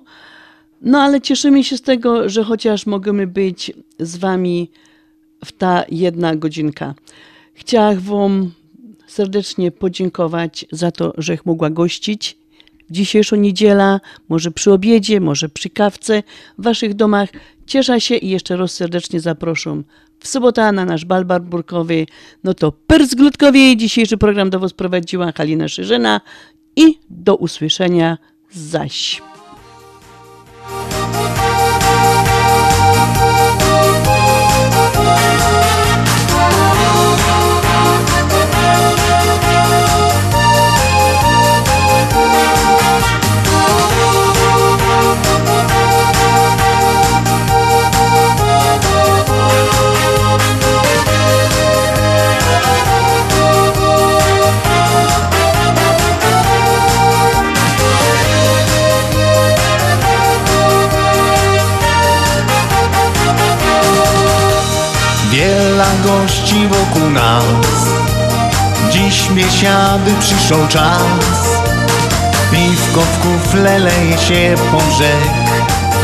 No 0.81 0.99
ale 0.99 1.21
cieszymy 1.21 1.63
się 1.63 1.77
z 1.77 1.81
tego, 1.81 2.29
że 2.29 2.43
chociaż 2.43 2.85
możemy 2.85 3.27
być 3.27 3.71
z 3.99 4.17
Wami 4.17 4.71
w 5.45 5.51
ta 5.51 5.83
jedna 5.89 6.35
godzinka. 6.35 6.95
Chciałam 7.53 7.99
Wam 7.99 8.51
serdecznie 9.07 9.71
podziękować 9.71 10.65
za 10.71 10.91
to, 10.91 11.13
że 11.17 11.37
mogła 11.45 11.69
gościć 11.69 12.37
dzisiejszą 12.89 13.35
niedzielę, 13.35 13.99
może 14.29 14.51
przy 14.51 14.73
obiedzie, 14.73 15.19
może 15.19 15.49
przy 15.49 15.69
kawce 15.69 16.23
w 16.57 16.63
Waszych 16.63 16.93
domach. 16.93 17.29
Cieszę 17.65 18.01
się 18.01 18.15
i 18.15 18.29
jeszcze 18.29 18.57
raz 18.57 18.71
serdecznie 18.71 19.19
zapraszam 19.19 19.83
w 20.22 20.28
sobotę 20.28 20.72
na 20.72 20.86
nasz 20.86 21.05
balbar 21.05 21.41
burkowy. 21.41 22.05
No 22.43 22.53
to 22.53 22.72
Pers 22.72 23.15
Glutkowie. 23.15 23.78
Dzisiejszy 23.78 24.17
program 24.17 24.49
do 24.49 24.59
Was 24.59 24.74
prowadziła 24.74 25.32
Halina 25.32 25.67
Szyżena 25.67 26.22
i 26.76 26.99
do 27.09 27.36
usłyszenia 27.36 28.17
zaś. 28.51 29.22
Gości 66.03 66.67
wokół 66.67 67.09
nas. 67.09 67.45
Dziś 68.91 69.29
biesiady 69.31 70.11
przyszł 70.19 70.67
czas. 70.69 71.61
Piwko 72.51 73.01
w 73.01 73.19
kufle 73.19 73.79
leje 73.79 74.17
się 74.17 74.55
po 74.71 74.77
brzeg 74.77 75.31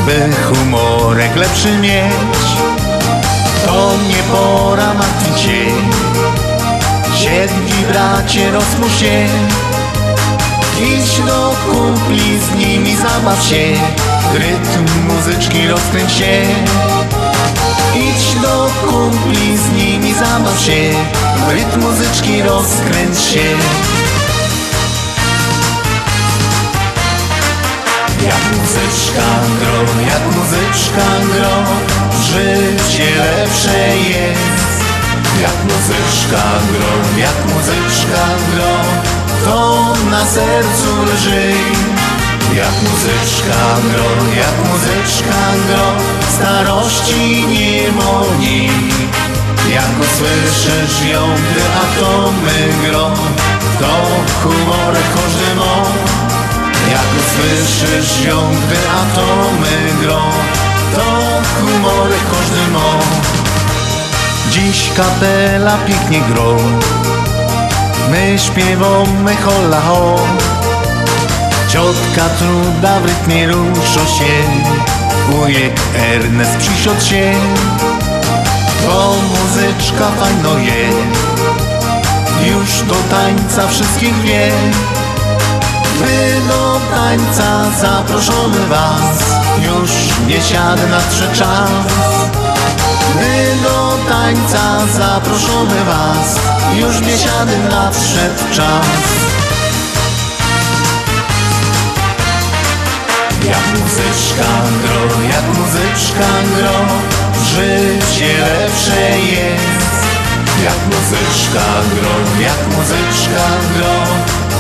By 0.06 0.36
humorek 0.44 1.36
lepszy 1.36 1.78
mieć. 1.78 2.48
To 3.66 3.92
nie 4.08 4.24
pora 4.32 4.94
martwić 4.94 5.42
się. 5.42 5.66
Siedzi 7.16 7.86
bracie 7.90 8.52
rozmuś 8.52 9.00
się. 9.00 9.28
Idź 10.82 11.20
do 11.20 11.56
kumpli 11.66 12.40
z 12.40 12.56
nimi 12.56 12.96
zabaw 12.96 13.44
się. 13.44 13.74
Rytm 14.34 14.86
muzyczki 15.08 15.68
rozkręć 15.68 16.12
się 16.12 16.42
Idź 17.96 18.42
do 18.42 18.70
kumpli, 18.88 19.58
z 19.58 19.72
nimi 19.72 20.14
zabaw 20.14 20.60
się 20.60 20.94
W 21.48 21.50
rytm 21.52 21.82
muzyczki 21.82 22.42
rozkręć 22.42 23.20
się. 23.20 23.48
Jak 28.26 28.58
muzyczka 28.60 29.28
gro, 29.60 30.04
jak 30.04 30.36
muzyczka 30.36 31.08
gro 31.34 31.64
Życie 32.24 33.16
lepsze 33.16 33.98
jest. 33.98 34.78
Jak 35.42 35.64
muzyczka 35.64 36.44
gro, 36.72 37.20
jak 37.20 37.54
muzyczka 37.54 38.26
gro 38.52 38.76
To 39.46 39.94
na 40.12 40.26
sercu 40.26 41.04
lży 41.14 41.54
jak 42.56 42.82
muzyczka 42.84 43.62
gro, 43.92 44.10
jak 44.38 44.72
muzyczka 44.72 45.42
gro 45.68 45.88
Starości 46.36 47.46
nie 47.48 47.92
moni 47.92 48.70
Jak 49.74 49.92
usłyszysz 50.00 51.10
ją, 51.12 51.22
gdy 51.36 51.62
atomy 51.84 52.90
gro 52.90 53.12
To 53.80 53.94
humorek 54.44 55.04
każdy 55.16 55.56
mo. 55.56 55.84
Jak 56.92 57.08
usłyszysz 57.20 58.26
ją, 58.26 58.38
gdy 58.66 58.76
atomy 59.02 60.02
gro 60.02 60.22
To 60.96 61.04
humorek 61.60 62.20
każdy 62.32 62.72
mo. 62.72 63.00
Dziś 64.52 64.90
kapela 64.98 65.78
pięknie 65.78 66.22
gro. 66.22 66.56
My 68.12 68.40
śpiewamy 68.40 69.36
hola 69.36 69.82
ho 69.82 70.16
Ciotka 71.70 72.30
truda 72.40 73.00
w 73.00 73.06
rytmie 73.06 73.48
ruszo 73.48 74.06
się 74.06 74.44
Wujek 75.30 75.80
Ernest 75.96 76.58
przysiądł 76.58 77.06
się. 77.06 77.34
To 78.86 79.16
muzyczka 79.30 80.12
fajno 80.20 80.58
je 80.58 80.90
Już 82.52 82.82
do 82.82 82.96
tańca 83.16 83.68
wszystkich 83.68 84.22
wie. 84.22 84.52
Wy 86.00 86.42
do 86.48 86.80
tańca 86.96 87.64
zaproszony 87.82 88.68
was 88.68 89.20
Już 89.66 89.92
biesiady 90.28 90.88
nadszedł 90.90 91.36
czas. 91.36 91.70
Wy 93.16 93.64
do 93.64 93.98
tańca 94.10 94.88
zaproszony 94.98 95.86
was 95.86 96.36
Już 96.80 97.02
biesiady 97.02 97.58
nadszedł 97.70 98.56
czas 98.56 99.47
Jak 103.48 103.66
muzyczka 103.80 104.52
gro, 104.84 105.02
jak 105.34 105.46
muzyczka 105.58 106.30
gro 106.56 106.78
Życie 107.52 108.38
lepsze 108.38 109.20
jest. 109.20 110.02
Jak 110.64 110.80
muzyczka 110.92 111.68
gro, 111.94 112.16
jak 112.42 112.78
muzyczka 112.78 113.48
gro 113.76 113.96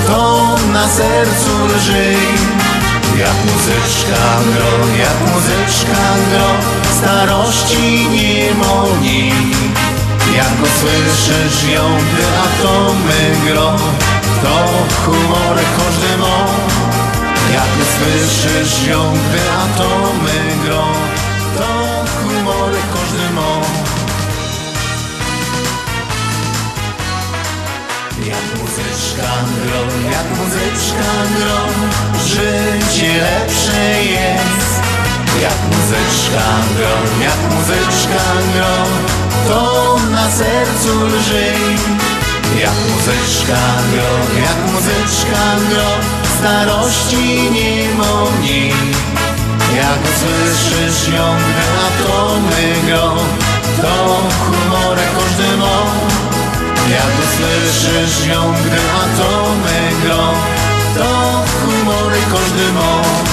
To 0.07 0.55
na 0.73 0.88
sercu 0.88 1.65
lży. 1.75 2.13
Jak 3.19 3.38
muzyczka 3.45 4.23
gro, 4.53 4.88
jak 4.99 5.33
muzyczka 5.33 6.03
gro 6.31 6.49
Starości 6.97 8.07
nie 8.09 8.53
moni. 8.55 9.31
Jak 10.35 10.53
usłyszysz 10.63 11.69
ją, 11.73 11.83
gdy 12.13 12.23
atomy 12.45 13.35
gro 13.45 13.75
To 14.43 14.67
humorek 15.05 15.65
każdy 15.77 16.17
mo 16.17 16.47
jak 17.54 17.70
usłyszysz 17.82 18.88
ją, 18.88 19.14
gdy 19.14 19.39
atomy 19.52 20.66
grą 20.66 20.84
To 21.58 21.68
humory 22.24 22.78
każdy 22.93 23.34
ma 23.36 23.62
Jak 28.26 28.62
muzyczka 28.62 29.32
grą, 29.64 30.12
jak 30.12 30.28
muzyczka 30.39 31.14
grą 31.38 31.88
Życie 32.26 33.22
lepsze 33.22 34.04
jest. 34.04 34.82
Jak 35.41 35.58
muzyczka 35.72 36.45
grą, 36.78 37.24
jak 37.24 37.56
muzyczka 37.56 38.24
grą 38.54 38.86
To 39.48 39.98
na 40.12 40.32
sercu 40.32 41.06
lży. 41.06 41.52
Jak 42.60 42.74
muzyczka 42.89 43.62
grą, 43.91 44.41
jak 44.41 44.74
muzyczka 44.74 45.56
grą 45.70 46.16
Starości 46.38 47.51
nie 47.51 47.93
moni 47.93 48.69
Jak 49.75 49.99
słyszysz 50.19 51.13
ją, 51.13 51.35
gdy 51.35 51.63
atomy 51.88 52.73
grą 52.85 53.15
To 53.81 54.21
humorę 54.45 55.03
każdy 55.17 55.57
ma. 55.57 55.77
Jak 56.89 57.13
słyszysz 57.38 58.27
ją, 58.27 58.53
gdy 58.65 58.77
atomy 59.03 60.01
grą 60.03 60.33
To 60.97 61.43
humory 61.61 62.19
każdy 62.31 62.71
ma 62.73 63.26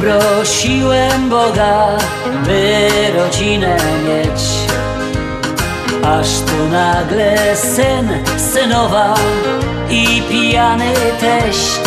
poprosiłem 0.00 1.28
Boga, 1.30 1.98
by 2.46 2.88
rodzinę 3.16 3.76
mieć. 3.76 4.42
Aż 6.04 6.28
tu 6.28 6.68
nagle 6.72 7.56
syn, 7.56 8.08
synowa 8.52 9.14
i 9.90 10.22
pijany 10.28 10.92
teść. 11.20 11.80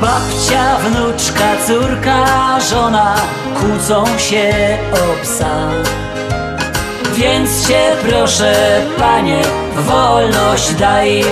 Babcia, 0.00 0.78
wnuczka, 0.78 1.44
córka, 1.66 2.26
żona 2.70 3.14
kłócą 3.60 4.18
się 4.18 4.78
o 4.92 5.22
psa. 5.22 5.68
Więc 7.14 7.68
cię 7.68 7.96
proszę, 8.08 8.80
panie, 8.98 9.42
wolność 9.76 10.74
daj. 10.74 11.24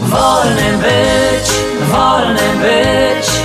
Wolnym 0.00 0.78
być, 0.78 1.50
wolnym 1.90 2.58
być 2.58 3.41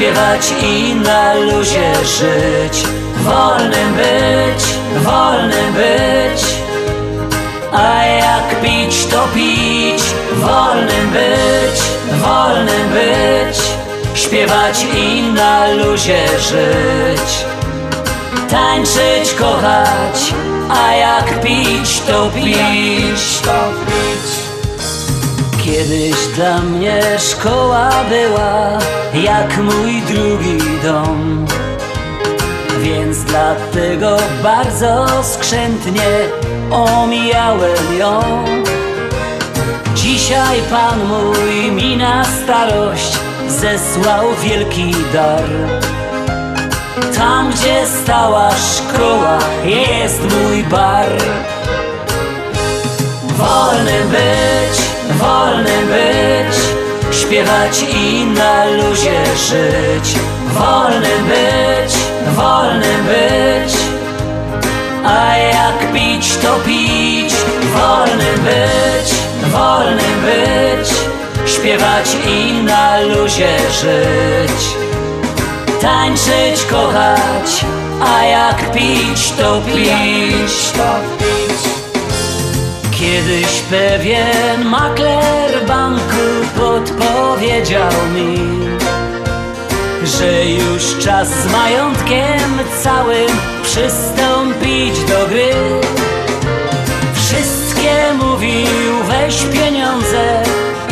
Śpiewać 0.00 0.52
i 0.62 0.94
na 0.94 1.34
luzie 1.34 1.94
żyć. 2.04 2.84
Wolnym 3.16 3.94
być, 3.94 4.64
wolnym 5.04 5.74
być. 5.74 6.44
A 7.72 8.04
jak 8.04 8.60
pić 8.62 9.06
to 9.06 9.28
pić. 9.34 10.02
Wolnym 10.32 11.10
być, 11.10 11.80
wolnym 12.22 12.88
być. 12.92 13.58
Śpiewać 14.14 14.86
i 14.94 15.22
na 15.22 15.68
luzie 15.72 16.26
żyć. 16.38 17.44
Tańczyć, 18.50 19.34
kochać. 19.38 20.34
A 20.70 20.92
jak 20.92 21.40
pić 21.40 22.00
to 22.00 22.30
pić 22.30 23.40
Kiedyś 25.70 26.26
dla 26.34 26.60
mnie 26.60 27.02
szkoła 27.18 27.90
była 28.08 28.78
jak 29.14 29.58
mój 29.58 30.02
drugi 30.02 30.58
dom. 30.82 31.46
Więc 32.80 33.18
dlatego 33.24 34.16
bardzo 34.42 35.06
skrzętnie 35.22 36.02
omijałem 36.70 37.98
ją. 37.98 38.20
Dzisiaj 39.94 40.58
Pan 40.70 41.04
mój 41.04 41.72
mi 41.72 41.96
na 41.96 42.24
starość 42.24 43.18
zesłał 43.48 44.26
wielki 44.42 44.94
dar. 45.12 45.48
Tam 47.16 47.50
gdzie 47.50 47.86
stała 48.02 48.50
szkoła 48.50 49.38
jest 49.64 50.20
mój 50.22 50.64
bar. 50.64 51.08
Wolnym 53.38 54.08
być 54.08 54.79
wolnym 55.18 55.88
być 55.88 56.56
Śpiewać 57.12 57.82
i 57.82 58.24
na 58.24 58.64
luzie 58.64 59.24
żyć. 59.36 60.14
Wolnym 60.48 61.24
być, 61.24 61.94
wolnym 62.36 63.04
być 63.04 63.74
A 65.04 65.36
jak 65.36 65.92
pić 65.92 66.36
to 66.36 66.54
pić. 66.66 67.34
Wolnym 67.74 68.44
być, 68.44 69.14
wolnym 69.52 70.20
być 70.24 70.88
Śpiewać 71.50 72.16
i 72.26 72.62
na 72.62 73.00
luzie 73.00 73.58
żyć. 73.82 74.76
Tańczyć, 75.82 76.66
kochać 76.70 77.64
A 78.00 78.24
jak 78.24 78.72
pić 78.72 79.30
to 79.30 79.60
pić 79.60 80.72
Kiedyś 83.00 83.60
pewien 83.70 84.64
makler 84.64 85.66
banku 85.66 86.26
podpowiedział 86.56 87.92
mi 88.14 88.38
Że 90.04 90.44
już 90.44 91.04
czas 91.04 91.28
z 91.28 91.52
majątkiem 91.52 92.58
całym 92.82 93.28
przystąpić 93.62 95.04
do 95.08 95.26
gry. 95.28 95.50
Wszystkie 97.14 98.14
mówił 98.14 99.04
weź 99.08 99.42
pieniądze 99.42 100.42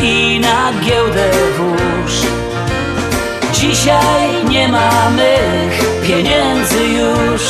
i 0.01 0.39
na 0.39 0.73
giełdę 0.85 1.31
włóż. 1.57 2.13
Dzisiaj 3.53 4.45
nie 4.49 4.67
mamy 4.67 5.37
pieniędzy 6.07 6.83
już. 6.83 7.41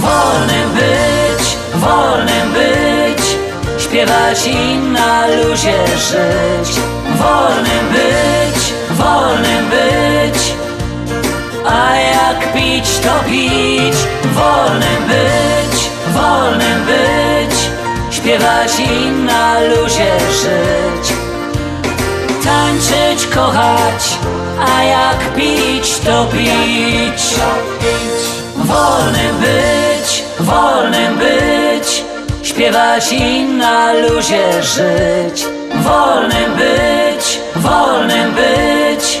Wolnym 0.00 0.70
być 0.74 1.19
wolnym 1.80 2.52
być 2.52 3.24
Śpiewać 3.78 4.46
i 4.46 4.78
na 4.78 5.26
luzie 5.26 5.86
żyć. 5.96 6.80
Wolnym 7.18 7.86
być, 7.92 8.74
wolnym 8.90 9.70
być 9.70 10.54
A 11.66 11.96
jak 11.96 12.52
pić 12.52 12.98
to 12.98 13.24
pić. 13.28 13.96
Wolnym 14.34 15.02
być, 15.08 15.90
wolnym 16.14 16.84
być 16.84 17.56
Śpiewać 18.10 18.72
i 18.78 19.10
na 19.10 19.60
luzie 19.60 20.18
żyć. 20.30 21.14
Tańczyć, 22.44 23.26
kochać 23.34 24.18
A 24.76 24.82
jak 24.82 25.34
pić 25.34 25.98
to 25.98 26.24
pić. 26.24 27.34
Wolnym 28.56 29.36
być, 29.40 30.24
wolnym 30.40 31.18
być 31.18 31.59
Śpiewać 32.50 33.12
i 33.12 33.42
na 33.42 33.92
luzie 33.92 34.62
żyć. 34.62 35.46
Wolnym 35.74 36.52
być, 36.54 37.40
wolnym 37.56 38.32
być. 38.32 39.20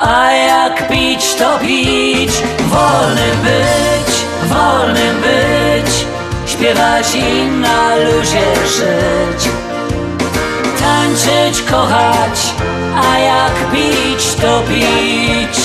A 0.00 0.32
jak 0.32 0.88
pić 0.88 1.34
to 1.34 1.58
pić. 1.58 2.30
Wolnym 2.58 3.36
być, 3.42 4.14
wolnym 4.42 5.16
być. 5.20 6.06
Śpiewać 6.46 7.14
i 7.14 7.46
na 7.46 7.96
luzie 7.96 8.54
żyć. 8.66 9.50
Tańczyć, 10.80 11.62
kochać. 11.70 12.54
A 12.96 13.18
jak 13.18 13.70
pić 13.72 14.34
to 14.34 14.62
pić 14.68 15.58